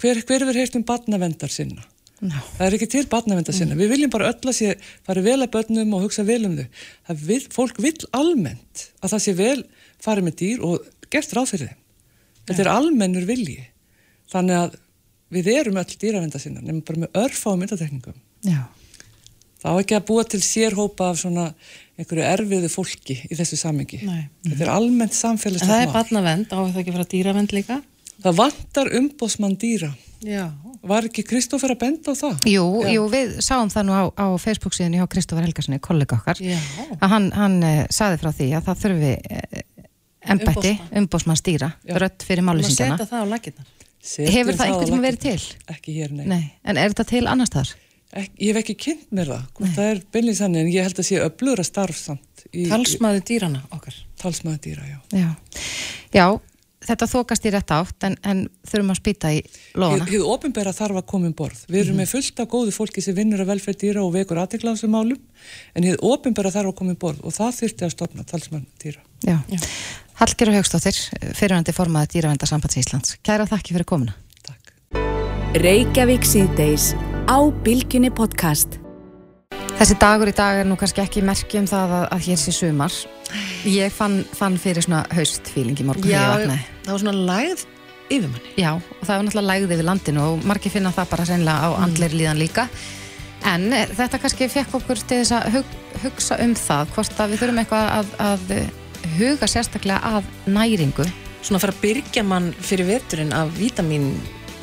[0.00, 1.84] Hver, hver verður heyrt um barnavendar sinna?
[2.24, 2.38] Ná.
[2.56, 3.76] Það er ekki til barnavendar sinna.
[3.78, 4.74] Við viljum bara öll að sé,
[5.06, 6.66] fara vel að börnum og hugsa vel um þau.
[7.28, 9.58] Vil, fólk vil almennt að það sé vel
[10.02, 11.80] farið með dýr og gert ráð fyrir þeim.
[12.48, 13.60] Þetta er almennur vilji.
[14.32, 14.78] Þannig að
[15.34, 18.16] við erum öll dýravendar sinna, nefnum bara með örfá myndatekningum.
[18.46, 18.62] já,
[19.64, 21.44] Það á ekki að búa til sérhópa af svona
[21.96, 24.02] einhverju erfiðu fólki í þessu samengi.
[24.04, 24.26] Nei.
[24.44, 27.78] Þetta er almennt En samfélagslegt það er barnavend, á það ekki að fara dýravend líka?
[28.24, 29.88] Það vantar umbósmann dýra.
[30.20, 30.50] Já.
[30.84, 32.44] Var ekki Kristófer að benda á það?
[32.52, 32.90] jú, Já.
[32.92, 36.58] jú, við sáum það nú á, á Facebook síðan hjá Kristofar Helgarssoni, kollega okkar, Já.
[37.00, 39.63] að hann, hann uh, saði frá því að það þurfi uh,
[40.32, 42.98] embætti, umbósmann stýra, rödd fyrir Má málusingjana.
[42.98, 45.02] Hefur það einhvern tíma laggirnar.
[45.06, 45.40] verið til?
[45.74, 46.26] Ekki hér, nei.
[46.28, 47.74] Nei, en er þetta til annars staðar?
[48.14, 50.98] Ek, ég hef ekki kynnt mér það, hvort það er beinlega sannig, en ég held
[51.00, 53.96] að sé öflugra starf samt í, Talsmaður dýrana okkar.
[53.96, 54.98] í talsmaður dýra, já.
[55.18, 55.30] Já,
[56.14, 56.26] já
[56.84, 59.40] þetta þokast í rétt átt en, en þurfum að spýta í
[59.74, 60.06] lóðana.
[60.10, 61.64] Hið ofinbera þarf að koma um borð.
[61.70, 64.74] Við erum með fullt af góðu fólki sem vinnur að velferð dýra og vekur aðtekla
[64.74, 65.20] á þessum málum,
[65.74, 69.02] en hið ofinbera þarf að koma um borð og það þyrfti að stopna talsmann dýra.
[69.24, 69.40] Já.
[70.14, 70.98] Hallgjör og Haugstóttir,
[71.34, 73.16] fyrirvændi formaði Dýravendarsambands Íslands.
[73.26, 74.14] Kæra þakki fyrir komuna.
[74.46, 74.74] Takk.
[75.58, 76.92] Reykjavík síðdeis
[77.26, 78.78] á Bilginni podcast.
[79.74, 82.54] Þessi dagur í dag er nú kannski ekki merki um það að, að hér sé
[82.54, 82.98] sumar.
[83.66, 86.68] Ég fann, fann fyrir svona haustfíling í morgun þegar ég vaknaði.
[86.84, 87.64] það var svona lægð
[88.14, 88.54] yfir manni.
[88.60, 91.68] Já, og það var náttúrulega lægði við landinu og margir finna það bara sennilega á
[91.88, 92.68] andleir líðan líka.
[93.50, 97.42] En þetta kannski fekk okkur til þess að hug, hugsa um það, hvort að við
[97.42, 98.56] þurfum eitthvað að, að
[99.18, 101.06] huga sérstaklega að næringu.
[101.44, 104.12] Svona að fara að byrja mann fyrir veturinn af vítamin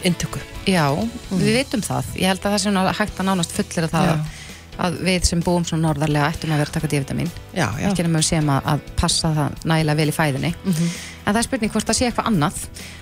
[0.07, 0.41] intöku.
[0.69, 0.85] Já,
[1.29, 2.13] við vitum það.
[2.17, 4.13] Ég held að það sé hægt að nánast fullir að það Já.
[4.13, 4.39] að,
[4.85, 7.29] að við sem búum svona norðarlega ættum að vera að taka D-vitamin.
[7.53, 7.89] Já, já.
[7.89, 10.53] Ekki nema við séum að, að passa það nægilega vel í fæðinni.
[10.63, 10.95] Mhm.
[11.21, 12.61] En það er spurning hvort það sé eitthvað annað.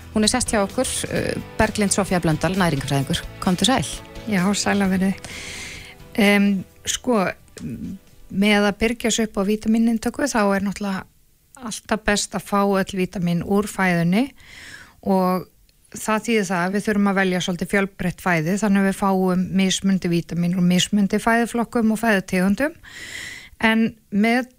[0.09, 3.21] Hún er sest hjá okkur, uh, Berglind Sofía Blöndal, næringafræðingur.
[3.43, 3.85] Komdu sæl.
[4.29, 5.15] Já, sæla verið.
[6.19, 6.49] Um,
[6.89, 7.21] sko,
[8.29, 11.05] með að byrja sig upp á vítaminnintöku þá er náttúrulega
[11.67, 14.29] alltaf best að fá öll vítamin úr fæðunni
[15.01, 15.47] og
[15.95, 19.45] það þýðir það að við þurfum að velja svolítið fjölbreytt fæði þannig að við fáum
[19.59, 22.75] mismundi vítamin og mismundi fæðiflokkum og fæðutegundum
[23.65, 24.51] en með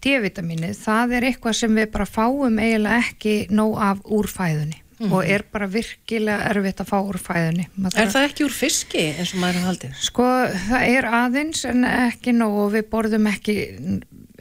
[0.00, 5.24] D-vitamini það er eitthvað sem við bara fáum eiginlega ekki nóg af úr fæðunni og
[5.24, 7.66] er bara virkilega erfitt að fá úr fæðunni.
[7.80, 9.94] Maður Er það ekki úr fiski eins og maður er haldið?
[10.04, 10.26] Sko,
[10.66, 13.56] það er aðeins en ekki nóg og við borðum ekki,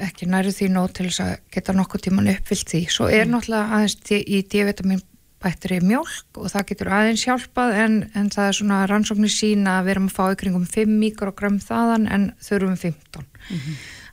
[0.06, 2.82] ekki næri því nóg til þess að geta nokkuð tíman uppfyllt því.
[2.94, 5.04] Svo er náttúrulega aðeins í D-vitamin
[5.40, 9.86] bættri mjólk og það getur aðeins hjálpað en, en það er svona rannsóknir sína að
[9.88, 13.30] við erum að fá í kringum 5 mikrogram þaðan en þurfum 15.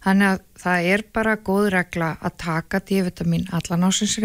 [0.07, 4.19] Þannig að það er bara góð regla að taka D-vitamin allan ásins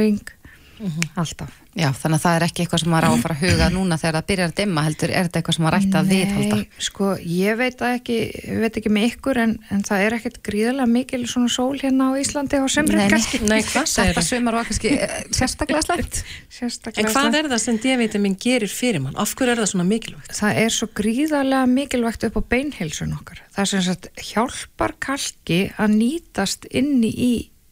[1.16, 1.61] alltaf.
[1.72, 3.98] Já, þannig að það er ekki eitthvað sem maður á að fara að huga núna
[4.02, 6.56] þegar það byrjar að dimma heldur, er þetta eitthvað sem maður ætti að viðhalda?
[6.60, 8.18] Nei, sko, ég veit ekki,
[8.50, 12.10] ég veit ekki með ykkur en, en það er ekkert gríðarlega mikil svona sól hérna
[12.12, 13.40] á Íslandi á semrið kannski.
[13.48, 16.20] Nei, hvað segir Þetta sumar var kannski eh, sérstaklega slæmt.
[16.58, 17.06] Sérstaklega.
[17.06, 19.16] En hvað er það sem D-vitamin gerir fyrir mann?
[19.16, 20.34] Af hverju er það svona mikilvægt?
[20.42, 23.40] Það er svo gríðarlega mikilvægt upp á beinheilsun okkar.
[23.56, 27.32] Það sem sagt hjálpar kalki að nýtast inni í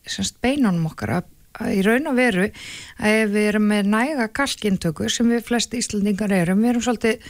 [0.09, 0.39] sem sagt,
[1.69, 6.33] í raun og veru að ef við erum með næga kalkintöku sem við flest Íslandingar
[6.35, 7.29] erum, við erum svolítið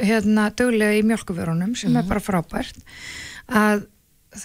[0.00, 2.78] hérna döglega í mjölkuverunum sem er bara frábært.
[3.50, 3.86] Að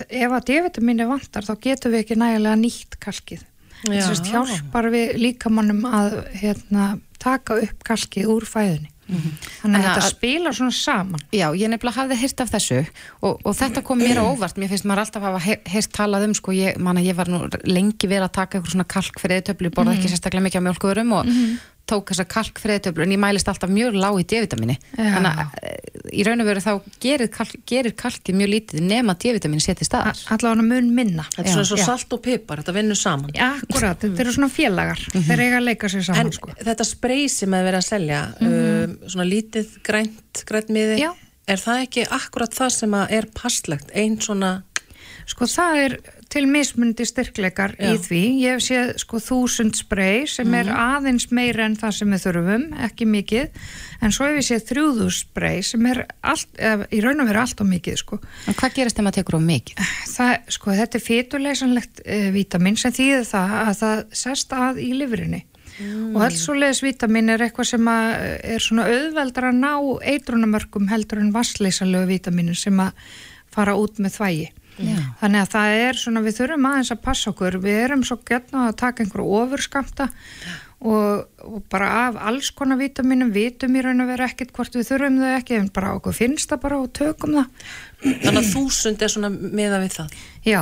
[0.09, 3.45] ef að D-vitamini vantar þá getum við ekki nægilega nýtt kalkið.
[3.85, 10.07] Þess að hjálpar við líkamannum að hérna, taka upp kalkið úr fæðunni þannig að þetta
[10.09, 11.23] spila svona saman.
[11.35, 12.79] Já, ég nefnilega hafði heyrt af þessu
[13.21, 16.27] og, og þetta kom mér á óvart, mér finnst maður alltaf að hafa heyrt talað
[16.29, 19.21] um, sko, ég, man að ég var nú lengi verið að taka eitthvað svona kalk
[19.21, 21.31] fyrir eðtöflu, borða ekki sérstaklega mikið á mjölkuðurum og
[21.85, 25.94] tók þessa kalk fyrir eðtöflu en ég mælist alltaf mjög lág í D-vitamini þannig að
[26.15, 26.71] í raun og veru þá
[27.03, 30.21] gerir, kalk, gerir kalkið mjög lítið nema D-vitamini setið staðar.
[30.35, 31.25] Allavega mun minna.
[31.35, 33.33] Þetta er svona svo salt og pipar, þetta vinnur saman.
[33.35, 35.03] Já, akkurat, þetta eru svona félagar.
[35.15, 36.55] Þeir eiga að leika sér En saman sko.
[36.61, 41.11] þetta sprey sem að vera að selja, um, svona lítið grænt, grænt miði, Já.
[41.47, 44.55] er það ekki akkurat það sem að er passlegt, einn svona,
[45.25, 45.93] Sko það er
[46.35, 47.99] til mismundi styrkleikar í Já.
[48.03, 48.21] því.
[48.43, 52.65] Ég hef séð sko þúsund spray sem er aðeins meira en það sem við þurfum,
[52.87, 53.61] ekki mikið.
[54.03, 57.43] En svo hef ég séð þrjúðu spray sem er allt, eða, í raun og veru
[57.45, 58.19] allt og mikið sko.
[58.49, 59.91] En hvað gerist þegar maður tekur á mikið?
[60.11, 64.91] Það, sko þetta er fytuleysanlegt uh, vítamin sem þýðir það að það sest að í
[64.99, 65.45] lifurinni.
[66.15, 69.73] Og alls svoleiðis vítamin er eitthvað sem að eh, er svona auðveldar að ná
[70.07, 72.95] eitrunamörkum heldur en vassleysanlegu vítaminin sem að
[73.51, 74.45] fara út með þvægi.
[74.75, 74.99] Já.
[75.21, 78.67] Þannig að það er svona, við þurfum aðeins að passa okkur, við erum svo gætna
[78.69, 80.07] að taka einhverju ofurskamta
[80.85, 84.89] og, og bara af alls konar vítaminum, vitum í raun og vera ekkert hvort við
[84.91, 87.67] þurfum þau ekki, en bara okkur finnst það bara og tökum það.
[88.03, 90.17] þannig að þúsund er svona meða við það.
[90.45, 90.61] Já,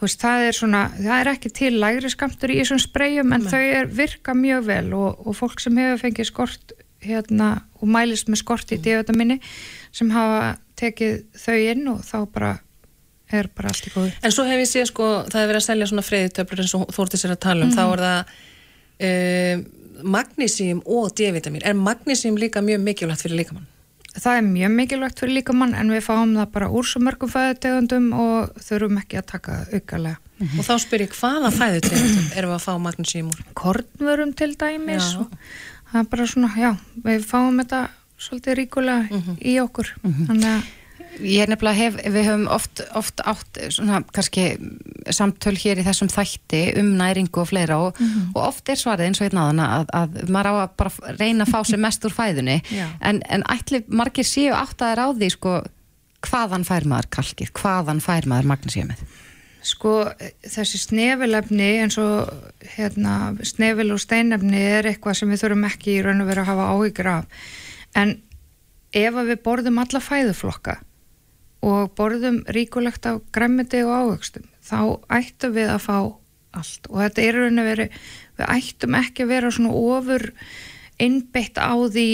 [0.00, 3.46] þú veist, það er svona, það er ekki til lægri skamtur í þessum spreyjum en
[3.46, 8.28] þau er, virka mjög vel og, og fólk sem hefur fengið skort hérna og mælist
[8.28, 9.38] með skort í D-vitaminni
[9.94, 12.50] sem hafa tekið þau inn og þá bara
[13.38, 14.12] er bara allt í góðu.
[14.22, 16.94] En svo hef ég séð sko, það er verið að selja svona freyðutöflur eins og
[16.96, 18.32] Þórtis er að tala um, þá er það
[19.08, 19.66] um,
[20.14, 21.66] magnísím og D-vitamin.
[21.66, 23.68] Er magnísím líka mjög mikilvægt fyrir líkamann?
[24.10, 28.08] Það er mjög mikilvægt fyrir líkamann en við fáum það bara úr svo mörgum fæðutegundum
[28.18, 30.18] og þurfum ekki að taka aukalega.
[30.56, 33.44] Og þá spyr ég hvaða fæðutegundum erum við að fá magnísím úr?
[33.60, 35.30] Kornvörum til dæmis og
[35.92, 36.70] það er bara svona, já,
[37.04, 37.84] við fáum þetta
[38.20, 39.94] svolítið ríkulega í okkur.
[40.02, 40.68] Þannig að
[41.20, 44.46] Ég nefnilega hef, við höfum oft, oft átt svona kannski
[45.12, 47.98] samtöl hér í þessum þætti um næringu og fleira og,
[48.34, 51.46] og oft er svarið eins og einn aðan að, að maður á að bara reyna
[51.46, 52.60] að fá sér mest úr fæðunni
[53.00, 55.56] en, en ætli margir séu áttaðir á því sko
[56.26, 59.04] hvaðan fær maður kalkið, hvaðan fær maður magnesíumið?
[59.64, 59.94] Sko
[60.40, 62.30] þessi snefilefni eins og
[62.76, 66.52] hérna, snefil og steinefni er eitthvað sem við þurfum ekki í raun og veru að
[66.54, 67.48] hafa áhyggjur af.
[68.00, 68.14] En
[68.96, 70.78] ef að við borðum alla fæðuflokka
[71.66, 74.80] og borðum ríkulegt af græmiti og ávöxtum, þá
[75.12, 75.96] ættum við að fá
[76.56, 76.88] allt.
[76.90, 77.88] Og þetta er raun og veru,
[78.38, 80.30] við ættum ekki að vera svona ofur
[81.00, 82.08] innbeitt á því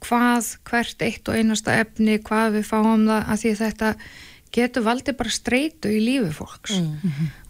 [0.00, 3.94] hvað hvert eitt og einasta efni, hvað við fáum það, að því þetta
[4.54, 6.80] getur valdið bara streitu í lífi fólks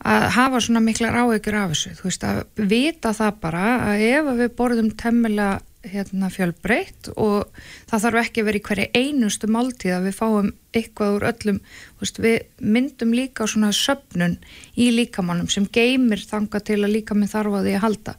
[0.04, 2.40] að hafa svona miklar áhyggjur af þessu, þú veist að
[2.70, 7.48] vita það bara að ef við borðum temmilega hérna, fjölbreytt og
[7.88, 11.60] það þarf ekki að vera í hverju einustu máltíð að við fáum eitthvað úr öllum
[12.02, 14.36] veist, við myndum líka svona söpnun
[14.76, 18.16] í líkamannum sem geymir þanga til að líkaminn þarf á því að halda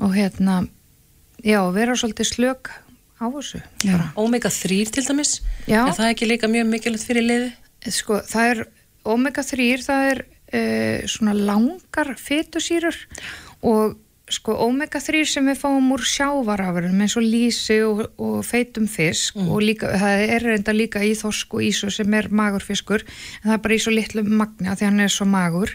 [0.00, 0.58] og hérna
[1.44, 2.72] já, vera svolítið slök
[3.18, 4.10] á þessu bara.
[4.16, 5.84] Omega 3 til dæmis, Já.
[5.84, 7.52] er það ekki líka mjög mikilvægt fyrir liði?
[7.94, 8.64] sko, það er
[9.08, 12.98] omega 3, það er uh, svona langar fytusýrur
[13.66, 13.98] og
[14.34, 19.38] sko omega 3 sem við fáum úr sjávarafurinn eins og lísi og, og feitum fisk
[19.40, 23.56] og líka, það er reynda líka í þorsk og ísu sem er magurfiskur en það
[23.56, 25.74] er bara í svo litlu magni að því hann er svo magur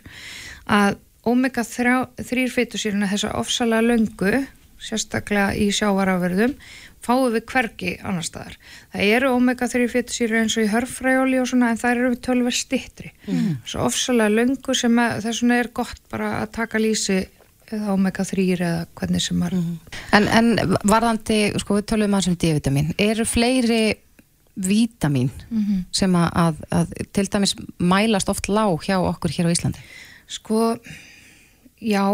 [0.70, 1.00] að
[1.30, 4.44] omega 3 fytusýruna þessa ofsalega löngu
[4.84, 6.58] sérstaklega í sjávarafurðum
[7.04, 8.58] fáum við hvergi annar staðar.
[8.94, 13.12] Það eru omega-3 fytusýru eins og í hörfræjóli og svona en það eru tölver stittri.
[13.28, 13.58] Mm.
[13.68, 17.24] Svo ofsalega löngu sem að, vegna er gott bara að taka lýsi
[17.74, 19.64] eða omega-3 eða hvernig sem maður.
[20.16, 23.84] En, en varðandi, sko við tölum að sem D-vitamin, eru fleiri
[24.54, 25.32] vítamin
[25.96, 29.82] sem að, að, að til dæmis mælast oft lág hjá okkur hér á Íslandi?
[30.30, 30.76] Sko,
[31.82, 32.06] já,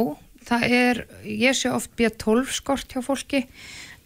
[0.47, 3.43] það er, ég sé oft B12 skort hjá fólki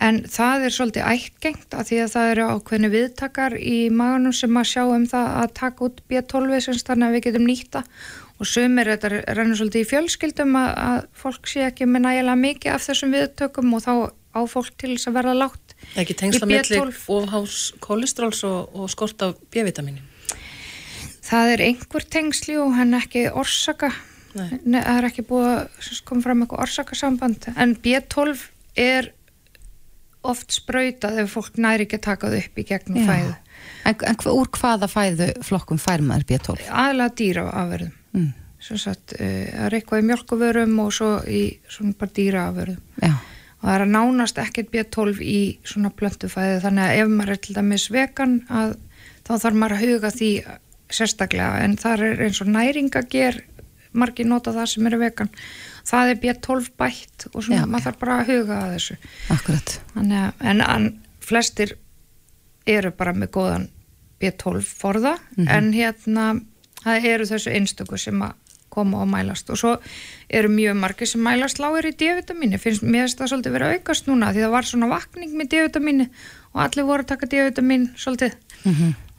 [0.04, 4.60] en það er svolítið ættgengt að því að það eru ákveðni viðtakar í maganum sem
[4.60, 7.84] að sjá um það að taka út B12 sem þannig að við getum nýtta
[8.44, 12.76] og sumir þetta rennur svolítið í fjölskyldum að, að fólk sé ekki með nægilega mikið
[12.76, 13.94] af þessum viðtökum og þá
[14.34, 15.36] á fólk til þess að verða
[15.94, 17.04] er ekki tengsla B12.
[17.14, 20.02] ofhás kolestróls og, og skort af B-vitamini.
[21.24, 23.91] Það er einhver tengsli og hann ekki orsaka
[24.34, 24.48] Nei.
[24.66, 28.48] Nei, það er ekki búið að koma fram eitthvað orsakasamband en B12
[28.82, 29.12] er
[30.26, 33.10] oft sprautað ef fólk næri ekki að taka það upp í gegnum Já.
[33.12, 33.34] fæðu
[33.84, 36.64] En, en hva- úr hvaða fæðu flokkum fær maður B12?
[36.66, 38.32] aðalega dýra afverðum Mm.
[38.61, 43.14] sagt, það er eitthvað í mjölkuvörum og svo í svona bara dýra afverðum Já.
[43.59, 47.55] og það er nánast ekkert B12 í svona plöntufæði þannig að ef maður er til
[47.57, 48.78] dæmis vegan að
[49.28, 50.30] þá þarf maður að huga því
[50.93, 51.64] sérstaklega.
[51.66, 53.39] En það er eins og næringager
[53.93, 55.32] margir nota það sem eru vegan.
[55.88, 58.97] Það er B12 bætt og svona Já, maður þarf bara að huga að þessu.
[59.36, 59.76] Akkurat.
[59.93, 60.89] Þannig að, en, en
[61.24, 61.76] flestir
[62.74, 63.70] eru bara með góðan
[64.24, 65.18] B12 forða.
[65.43, 66.32] En hérna
[66.84, 68.36] það eru þessu einstöku sem að
[68.74, 69.50] koma og mælast.
[69.54, 69.74] Og svo
[70.34, 72.60] eru mjög margir sem mælast lágir í D-vitamíni.
[72.62, 75.36] Finnst mér þess að það svolítið vera að aukast núna því það var svona vakning
[75.38, 76.08] með D-vitamíni
[76.54, 78.38] og allir voru að taka D-vitamín svolítið.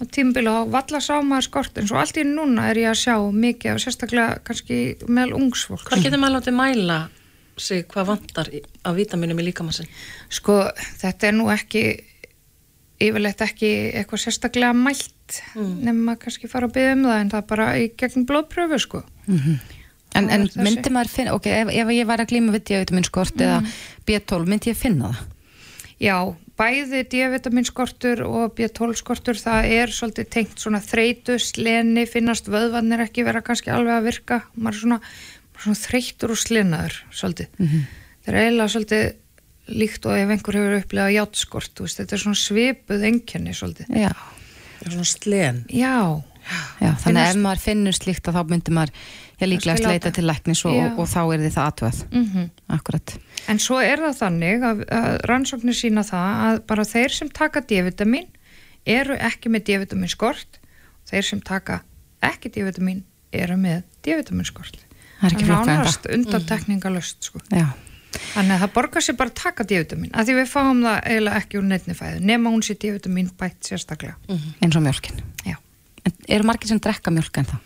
[0.00, 3.02] Og tímbil og valla sá maður skort en svo allt í núna er ég að
[3.04, 6.96] sjá mikið og sérstaklega kannski meðal ungsfólk Hvað getur maður látið mæla
[7.60, 8.50] sig hvað vantar
[8.82, 9.86] af vítaminum í líkamassin?
[10.32, 10.64] Sko,
[10.98, 11.84] þetta er nú ekki
[13.02, 17.48] yfirleitt ekki eitthvað sérstaklega mælt nema kannski fara að byggja um það en það er
[17.50, 19.02] bara í gegn blóðpröfu sko
[20.14, 20.62] En, Það en þessi.
[20.62, 23.56] myndi maður finna, ok, ef, ef ég var að glíma við D-vitamin skort eða
[24.06, 25.24] B12, myndi ég finna það?
[26.04, 26.18] Já,
[26.60, 33.02] bæði D-vitamin skortur og B12 skortur það er svolítið tengt svona þreytu, sleni, finnast vöðvarnir
[33.08, 35.00] ekki vera kannski alveg að virka maður er svona,
[35.64, 37.50] svona þreytur og slenaður svolítið.
[38.22, 39.04] Það er eiginlega svolítið
[39.70, 43.92] líkt og ef einhver hefur upplegað játskort, þú veist, þetta er svona svipuð enkenni svolítið.
[44.04, 44.12] Já.
[44.78, 45.60] Það er svona slen.
[45.72, 45.96] Já,
[46.82, 50.10] Já, þannig að ef maður finnur slíkt að þá myndi maður já, líklega Kannski leita
[50.12, 52.00] til læknis og, og, og þá er þið það aðtöð.
[52.10, 52.50] mhm.
[52.76, 53.14] Akkurat.
[53.48, 57.64] En svo er það þannig að, að rannsóknir sína það að bara þeir sem taka
[57.64, 58.28] D-vitamin
[58.84, 60.60] eru ekki með D-vitamin skort
[61.08, 61.80] þeir sem taka
[62.24, 63.02] ekki D-vitamin
[63.34, 64.84] eru með D-vitamin skort
[65.20, 67.40] Það er ekki flóknara en nánast undantekningalöst sko.
[67.48, 67.70] Já.
[68.34, 71.40] Þannig að það borgar sér bara að taka D-vitamin að því við fáum það eiginlega
[71.42, 74.16] ekki úr neittni fæðu nema hún sé D-vitamin bætt sérstaklega
[74.62, 75.22] Eins og mjölkin.
[75.46, 75.56] Já,
[76.04, 77.56] En eru margir sem drekka mjölk en þá?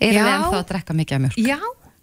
[0.00, 0.24] Eru Já.
[0.24, 1.36] við ennþá að drekka mikið af mjölk?
[1.44, 1.58] Já,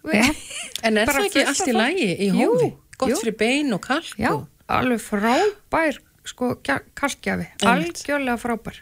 [0.06, 0.42] við,
[0.86, 2.68] En er það ekki allt í lægi í Jú, hófi?
[3.02, 3.16] Gott jú.
[3.22, 4.12] fyrir bein og kalk?
[4.18, 6.54] já og- alveg frábær sko,
[6.94, 8.78] kalkjafi, algjörlega frábær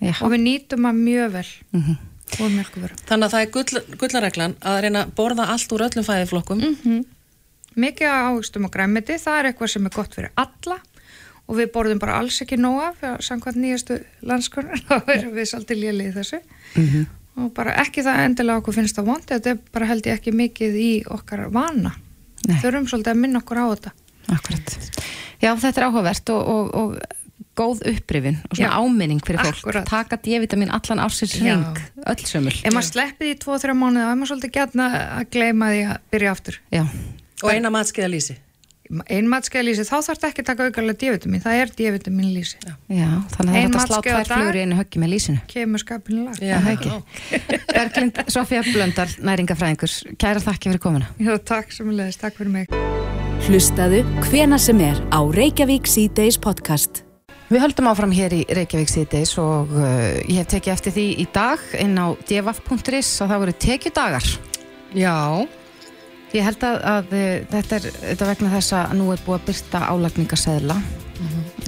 [0.00, 0.14] Já.
[0.24, 1.46] og við nýtum að mjög vel
[1.76, 1.96] Mhm.
[2.40, 6.06] úr mjölkuveru Þannig að það er gull, gullareglan að reyna að borða allt úr öllum
[6.08, 6.62] fæðiflokkum.
[7.76, 10.78] Mikið áhugstum og græmiti, það er eitthvað sem er gott fyrir alla
[11.50, 15.82] og við borðum bara alls ekki nóga fyrir samkvæmt nýjastu landskonur þá erum við svolítið
[15.84, 16.40] lélið þessu
[16.76, 17.06] Mhm.
[17.42, 20.30] og bara ekki það endilega okkur finnst það vond þetta er bara held ég ekki
[20.34, 21.94] mikið í okkar vana
[22.46, 22.58] Nei.
[22.62, 23.90] þurfum svolítið að minna okkur á þetta
[24.30, 24.76] Akkurat.
[25.42, 27.00] Já, þetta er áhugavert og, og, og
[27.58, 29.58] góð upprifin og svona Já, áminning fyrir fólk.
[29.58, 29.88] akkurat.
[29.90, 31.56] Taka D-vitamin allan ársins Já.
[31.56, 32.54] ring, öll sömul.
[32.54, 34.86] ef maður sleppið í 2-3 mánuði þá er maður svolítið gætna
[35.18, 36.84] að gleyma því að byrja aftur Já,
[37.44, 38.36] Og eina matskeiða lýsi.
[39.06, 42.56] ein matskeiðlýsi, þá þarf þetta ekki að taka aukarlega D-vitamin, það er D-vitamin lýsi
[42.90, 45.42] já, þannig að er að slá tvær flugur í einu höggi með lísinu.
[45.52, 46.96] kemur skapinu lag Já, það ekki.
[47.76, 51.12] Berglind Sofía Blöndal, næringafræðingur, kæra þakki fyrir komuna.
[51.22, 52.80] Já, takk sem leðist, takk fyrir mig
[53.46, 57.04] Hlustaðu hvena sem er á Reykjavík C-Days podcast.
[57.50, 61.24] Við höldum áfram hér í Reykjavík síðdeis og uh, ég hef tekið eftir því í
[61.34, 64.28] dag inn á dvaf.is að það voru tekjudagar.
[64.94, 65.16] Já,
[66.30, 69.46] Ég held að, að uh, þetta er þetta vegna þess að nú er búið að
[69.50, 70.80] byrta álagningaseðla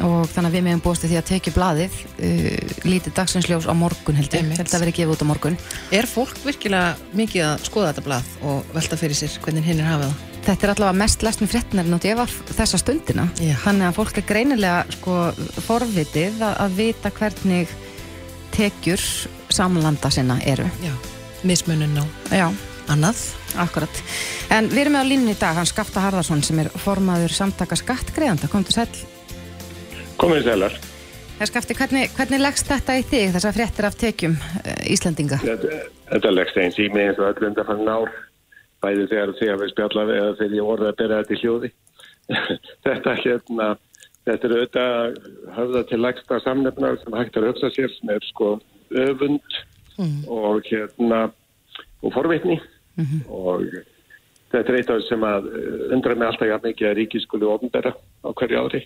[0.02, 3.74] og þannig að við meðum búast við því að tekju blaðið uh, lítið dagsins á
[3.76, 5.58] morgun held ég, held að vera gefið út á morgun.
[5.92, 9.90] er fólk virkilega mikið að skoða þetta blað og velta fyrir sér hvernig hinn er
[9.90, 10.28] hafið það?
[10.42, 13.28] Þetta er allavega mest lesnum fréttinarinn á dvaf þessa stundina.
[13.38, 13.54] Já.
[13.62, 15.18] Þannig að fólk er greinilega sko,
[15.68, 17.76] forvitið að, að vita hvernig
[18.56, 19.06] tekjur
[19.54, 20.66] samlanda sinna eru.
[20.82, 20.92] Já,
[21.46, 22.04] mismunun á
[22.34, 22.48] Já.
[22.90, 23.20] Annað.
[23.60, 24.00] Akkurat.
[24.52, 27.76] En við erum með á línunni í dag, hann Skafta Harðarsson sem er formaður samtaka
[27.78, 28.50] skattgreðanda.
[28.52, 28.88] Kom til sæl.
[30.20, 30.80] Komið sælar.
[31.38, 35.40] Herr Skafti, hvernig, hvernig leggst þetta í þig, þessar fréttir af tekjum uh, Íslandinga?
[35.42, 35.78] Þetta,
[36.10, 38.12] þetta leggst eins í mig eins og öll undan ár.
[38.82, 41.72] Bæði þegar þegar við spjalla við eða þegar ég orði að bera þetta í hljóði.
[42.86, 43.68] þetta hérna,
[44.28, 45.18] þetta er auðvitað
[45.58, 48.52] höfða til legsta samnefnar sem hægt er að hugsa sér sem er sko
[49.02, 49.60] öfund
[50.30, 51.20] og hérna
[52.02, 52.58] og forvitni
[53.28, 53.64] og
[54.52, 57.24] þetta er eitt af þess sem að eh, undra mig alltaf jafn mikið að ríkið
[57.24, 58.82] skuli ofnbera á hverju ári.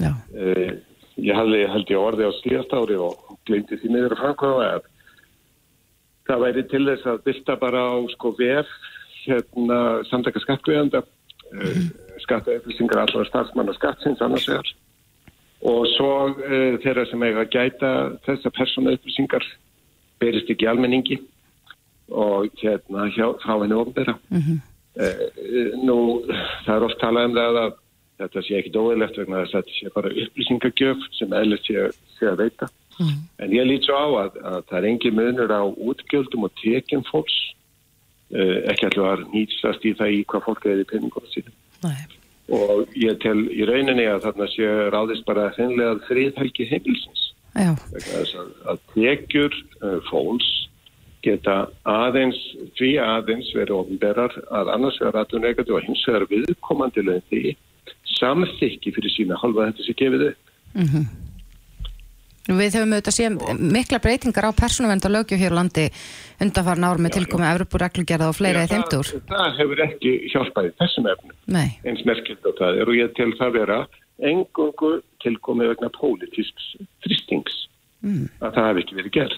[0.00, 0.12] Já.
[0.32, 0.72] Uh,
[1.20, 4.86] ég hafði held ég orði á síðast ári og glemdi því miður að framkvæða að
[6.28, 8.70] það væri til þess að byrta bara á sko vef
[9.26, 11.82] hérna samtaka skattgöðanda uh,
[12.24, 14.72] skattaupplýsingar allra starfsmanna skattsins annars vegar
[15.68, 17.92] og svo uh, þeirra sem eiga að gæta
[18.24, 19.44] þessa persónu upplýsingar
[20.22, 21.20] berist ekki almenningi
[22.12, 24.60] og hérna hjá, frá henni ofnbera Mhm.
[25.00, 25.24] uh,
[25.84, 25.96] nú
[26.66, 27.72] það er oft talað um það að
[28.22, 31.86] þetta sé ekki dóðilegt vegna þess að þetta sé bara upplýsingagjöf sem eðlert sé,
[32.18, 32.68] sé að veita.
[33.40, 37.02] En ég lít svo á að, að það er engin munur á útgjöldum og tekjum
[37.08, 37.34] fólks,
[38.36, 41.56] uh, ekki alltaf að nýtsast í það í hvað fólk er í penningunum sínum.
[41.82, 42.04] Nei.
[42.52, 47.22] og ég tel í rauninni að þarna sé ráðist bara hreinlega þriðhelgi heimilsins
[47.56, 50.48] Já, vegna þess að, að tekjur uh, fólks
[51.22, 51.56] geta
[51.88, 52.38] aðeins,
[52.78, 57.56] því aðeins verið ofnberar að annars vegar aðunegandi og hins vegar viðkomandi lögn því
[58.18, 60.50] samþykki fyrir sína halva þetta sé gefið upp.
[62.52, 63.36] við höfum auðvitað séð
[63.72, 65.84] mikla breytingar á persónuvernd og lögjöf hér á landi
[66.42, 69.10] undanfarn ár með tilkomi Evropureglugerða og fleira í Já, þeimtur.
[69.30, 73.14] það, hefur ekki hjálpað í þessum efnum Nei, eins merkild og það er og ég
[73.16, 73.78] tel það vera
[74.22, 74.92] engungu
[75.22, 76.72] tilkomið vegna pólitísks
[77.06, 77.60] þrýstings
[78.02, 78.24] Mm.
[78.42, 79.34] að það hefði ekki verið gert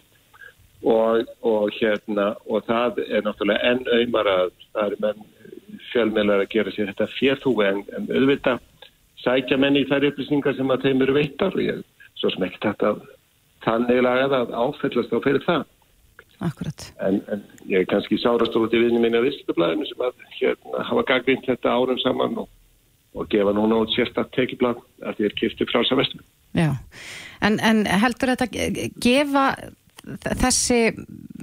[0.84, 5.24] og, og hérna og það er náttúrulega enn auðmar að það er menn
[5.92, 8.62] fjölmjölar að gera sér þetta férþúi en, en auðvitað
[9.24, 11.84] sækja menn í þær upplýsingar sem að þeim eru veittar og ég
[12.20, 12.94] svo sem ekki þetta
[13.64, 15.62] þannig lagað að áfellast á fyrir það
[16.44, 16.84] akkurat.
[17.06, 21.06] en, en ég er kannski sárast út í viðnum minna visslublaðinu sem að hérna, hafa
[21.08, 22.50] gaggrind þetta árum saman og,
[23.14, 26.20] og gefa núna út sérstatt tekiblað að því er kipti frálsa vestum.
[26.58, 26.74] Já,
[27.46, 29.46] en, en heldur þetta ge- gefa
[30.24, 30.80] þessi,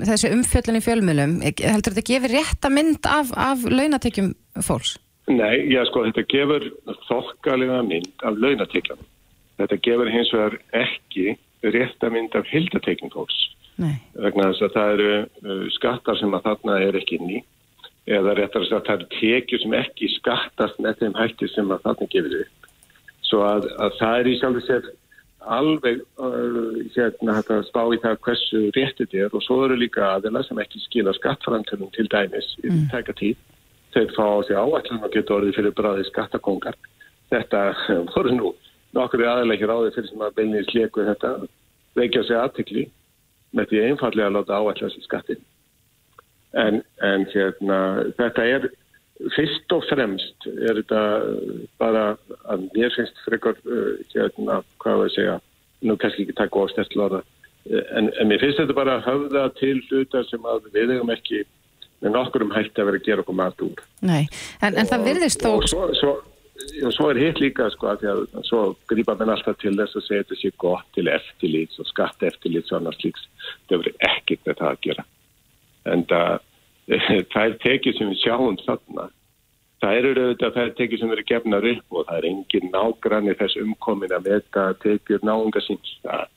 [0.01, 4.33] þessi umfjöllun í fjölmjölum, heldur þetta gefi rétta mynd af, af launatekjum
[4.65, 4.97] fólks?
[5.31, 6.67] Nei, já sko, þetta gefur
[7.07, 9.07] þokkalega mynd af launatekjanum.
[9.61, 11.35] Þetta gefur hins vegar ekki
[11.73, 13.39] rétta mynd af hildatekjum fólks.
[13.81, 17.41] Nei, Vegna þess að það eru skattar sem að þarna er ekki í
[18.09, 22.09] eða réttar að það eru tekjur sem ekki skattast með þeim hætti sem að þarna
[22.15, 22.69] gefur upp.
[23.29, 24.89] Svo að, að það er í sjálfu sér
[25.41, 30.03] alveg uh, hérna hægt að spá í það hversu réttið er og svo eru líka
[30.15, 32.87] aðeina sem ekki skila skattframtölum til dæmis í mm.
[32.93, 33.39] tæka tíð.
[33.91, 36.77] Þeir fá á sig áætlun og geta orðið fyrir bráði skattakongar.
[37.31, 37.63] Þetta
[38.13, 38.53] voru nú
[38.95, 41.33] nokkur aðeina ráðið fyrir sem að beinni slieku þetta
[41.97, 42.85] veikja sig aðtikli
[43.57, 45.41] með því einfallega að láta áætla sér skattin.
[46.51, 47.77] En, en hérna,
[48.17, 48.69] þetta er
[49.35, 51.03] fyrst og fremst er þetta
[51.81, 52.05] bara
[52.49, 55.37] að mér finnst frekar uh, hérna, hvað að segja
[55.85, 57.21] nú kannski ekki taka ofstært lóða
[57.69, 61.43] en, en mér finnst þetta bara að höfða til hluta sem að við hefum ekki
[62.01, 63.81] með nokkurum hætti að vera að gera okkur mat úr.
[64.01, 64.23] Nei,
[64.65, 66.13] en, en það virðist þó, og svo, svo,
[66.87, 69.99] og svo er hitt líka sko að því að svo grípa menn alltaf til þess
[69.99, 73.27] að segja þetta sé gott til eftirlits og skatt eftirlits og annars líks
[73.69, 75.05] það verður ekkert með það að gera.
[75.91, 76.47] En það
[76.87, 79.07] það er tekið sem við sjáum þarna
[79.81, 83.33] það eru auðvitað það er tekið sem eru gefnar upp og það er engin nágranni
[83.39, 86.27] þess umkomin að veta tekjur náunga síns það,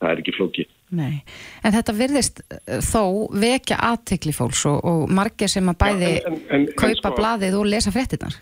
[0.00, 0.68] það er ekki flókið
[1.00, 1.20] nei,
[1.64, 3.02] en þetta virðist eh, þó
[3.40, 7.16] vekja aðtekli fólks og, og margir sem að bæði Já, en- en- en kaupa sko-
[7.20, 8.40] blaðið og lesa fréttinar.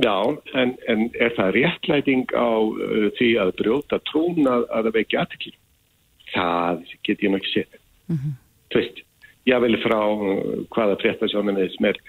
[0.00, 0.14] Já,
[0.54, 5.52] en, en er það réttlæting á uh, því að brjóta trúnað að það vekja aðtekli?
[6.30, 7.78] Það get ég nú ekki séð.
[8.70, 9.09] Þú veist, ég
[9.64, 10.00] vil frá
[10.74, 12.00] hvaða fréttasjónum sem er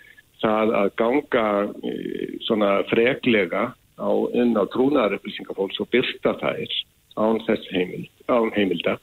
[0.41, 6.75] það að ganga uh, svona freklega á, inn á trúnaðarupplýsingafólks og byrta þær
[7.21, 8.97] án þess heimild, án heimilda.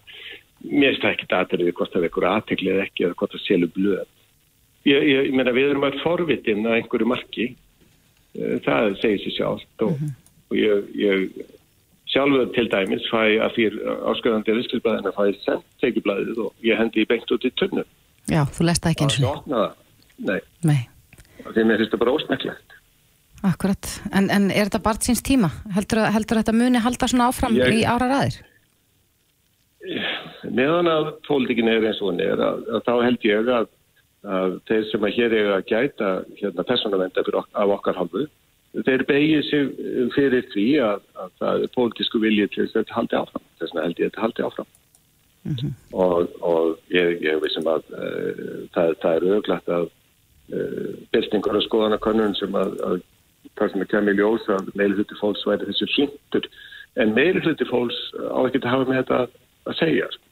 [0.65, 3.73] Mér finnst það ekki aðriði hvort það vekur aðtekli eða ekki eða hvort það selur
[3.77, 4.07] blöð.
[4.89, 7.49] Ég, ég, ég meina við erum að forvitin að einhverju marki
[8.39, 10.03] Eh, það segir sér sjálft og,
[10.51, 11.47] og ég, ég
[12.13, 13.79] sjálfur til dæmis fæ að fyrir
[14.13, 17.85] ásköðandi viðskilblæðina fæ ég sendt tekjublæðið og ég hendi í beint út í tunnu
[18.29, 19.77] Já, þú lest það ekki eins og og opna það.
[20.29, 20.81] Nei, Nei,
[21.55, 22.75] því mér finnst það bara ósmekklegt.
[23.49, 23.89] akkurat.
[24.13, 25.51] En, en er þetta bara síns tíma?
[25.77, 28.41] Heldur, heldur þetta muni halda svona áfram Ég- í ára ræðir?
[30.49, 33.69] Meðan að pólitíkin er eins og hún er að, að þá held ég að,
[34.27, 36.09] að þeir sem að hér er að gæta
[36.41, 38.27] hérna, persónavenda ok af okkar halvu
[38.85, 39.71] þeir begið sig
[40.15, 43.47] fyrir því að, að það er pólitísku viljið til þess að þetta haldi áfram.
[43.59, 44.69] Þess vegna held ég að þetta haldi áfram.
[45.93, 51.67] Og, og ég, ég vissum að uh, það, það er auðvitað að uh, byltingur og
[51.67, 52.99] skoðanakönnun sem að, að
[53.59, 56.49] það sem er kemur í ljós að meiri hluti fólks væri þessu hlindur
[56.99, 60.25] en meiri hluti fólks á ekki að hafa með þetta að, segja sko.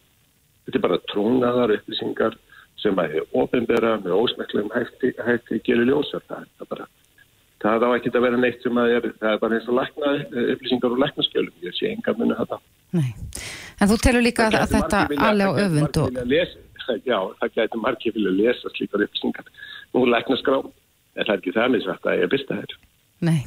[0.67, 2.39] þetta er bara trúnaðar upplýsingar
[2.83, 6.89] sem að er ofinbera með ósmeklegum hætti, hætti gerir ljósar það, það bara
[7.67, 10.13] það á ekki að vera neitt sem að er það er bara eins og lækna,
[10.55, 12.59] upplýsingar og læknaskjölum ég sé enga muni þetta
[12.97, 13.11] Nei.
[13.81, 16.21] En þú telur líka að, að gæti þetta vilja- alveg á það öfund og...
[16.33, 16.65] lesa-
[17.11, 19.49] Já, það gæti margir vilja lesa slíkar upplýsingar
[19.97, 20.59] nú læknaskrá,
[21.17, 22.77] en það er ekki það misvægt að ég byrsta þér
[23.27, 23.39] Nei.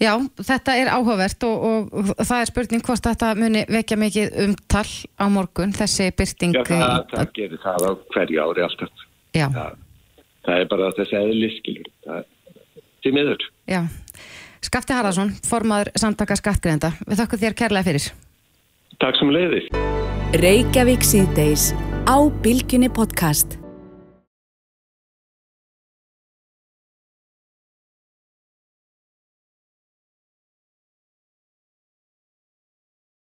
[0.00, 4.86] Já, þetta er áhugavert og, og, það er spurning hvort þetta muni vekja mikið umtal
[5.20, 6.54] á morgun, þessi byrting.
[6.56, 9.04] Já, það, það gerir það á hverju ári alltaf
[9.36, 9.74] Já, það,
[10.48, 12.28] það er bara þessi eðli skilur það er
[13.04, 13.84] til miður já.
[14.60, 16.92] Skafti Harðarsson, formaður samtaka skattgreðenda.
[17.08, 18.10] Við þakkum þér kærlega fyrir.
[19.00, 19.70] Takk sem leiðis
[20.36, 21.70] Reykjavík síðdeis
[22.06, 23.56] á Bilginni podcast.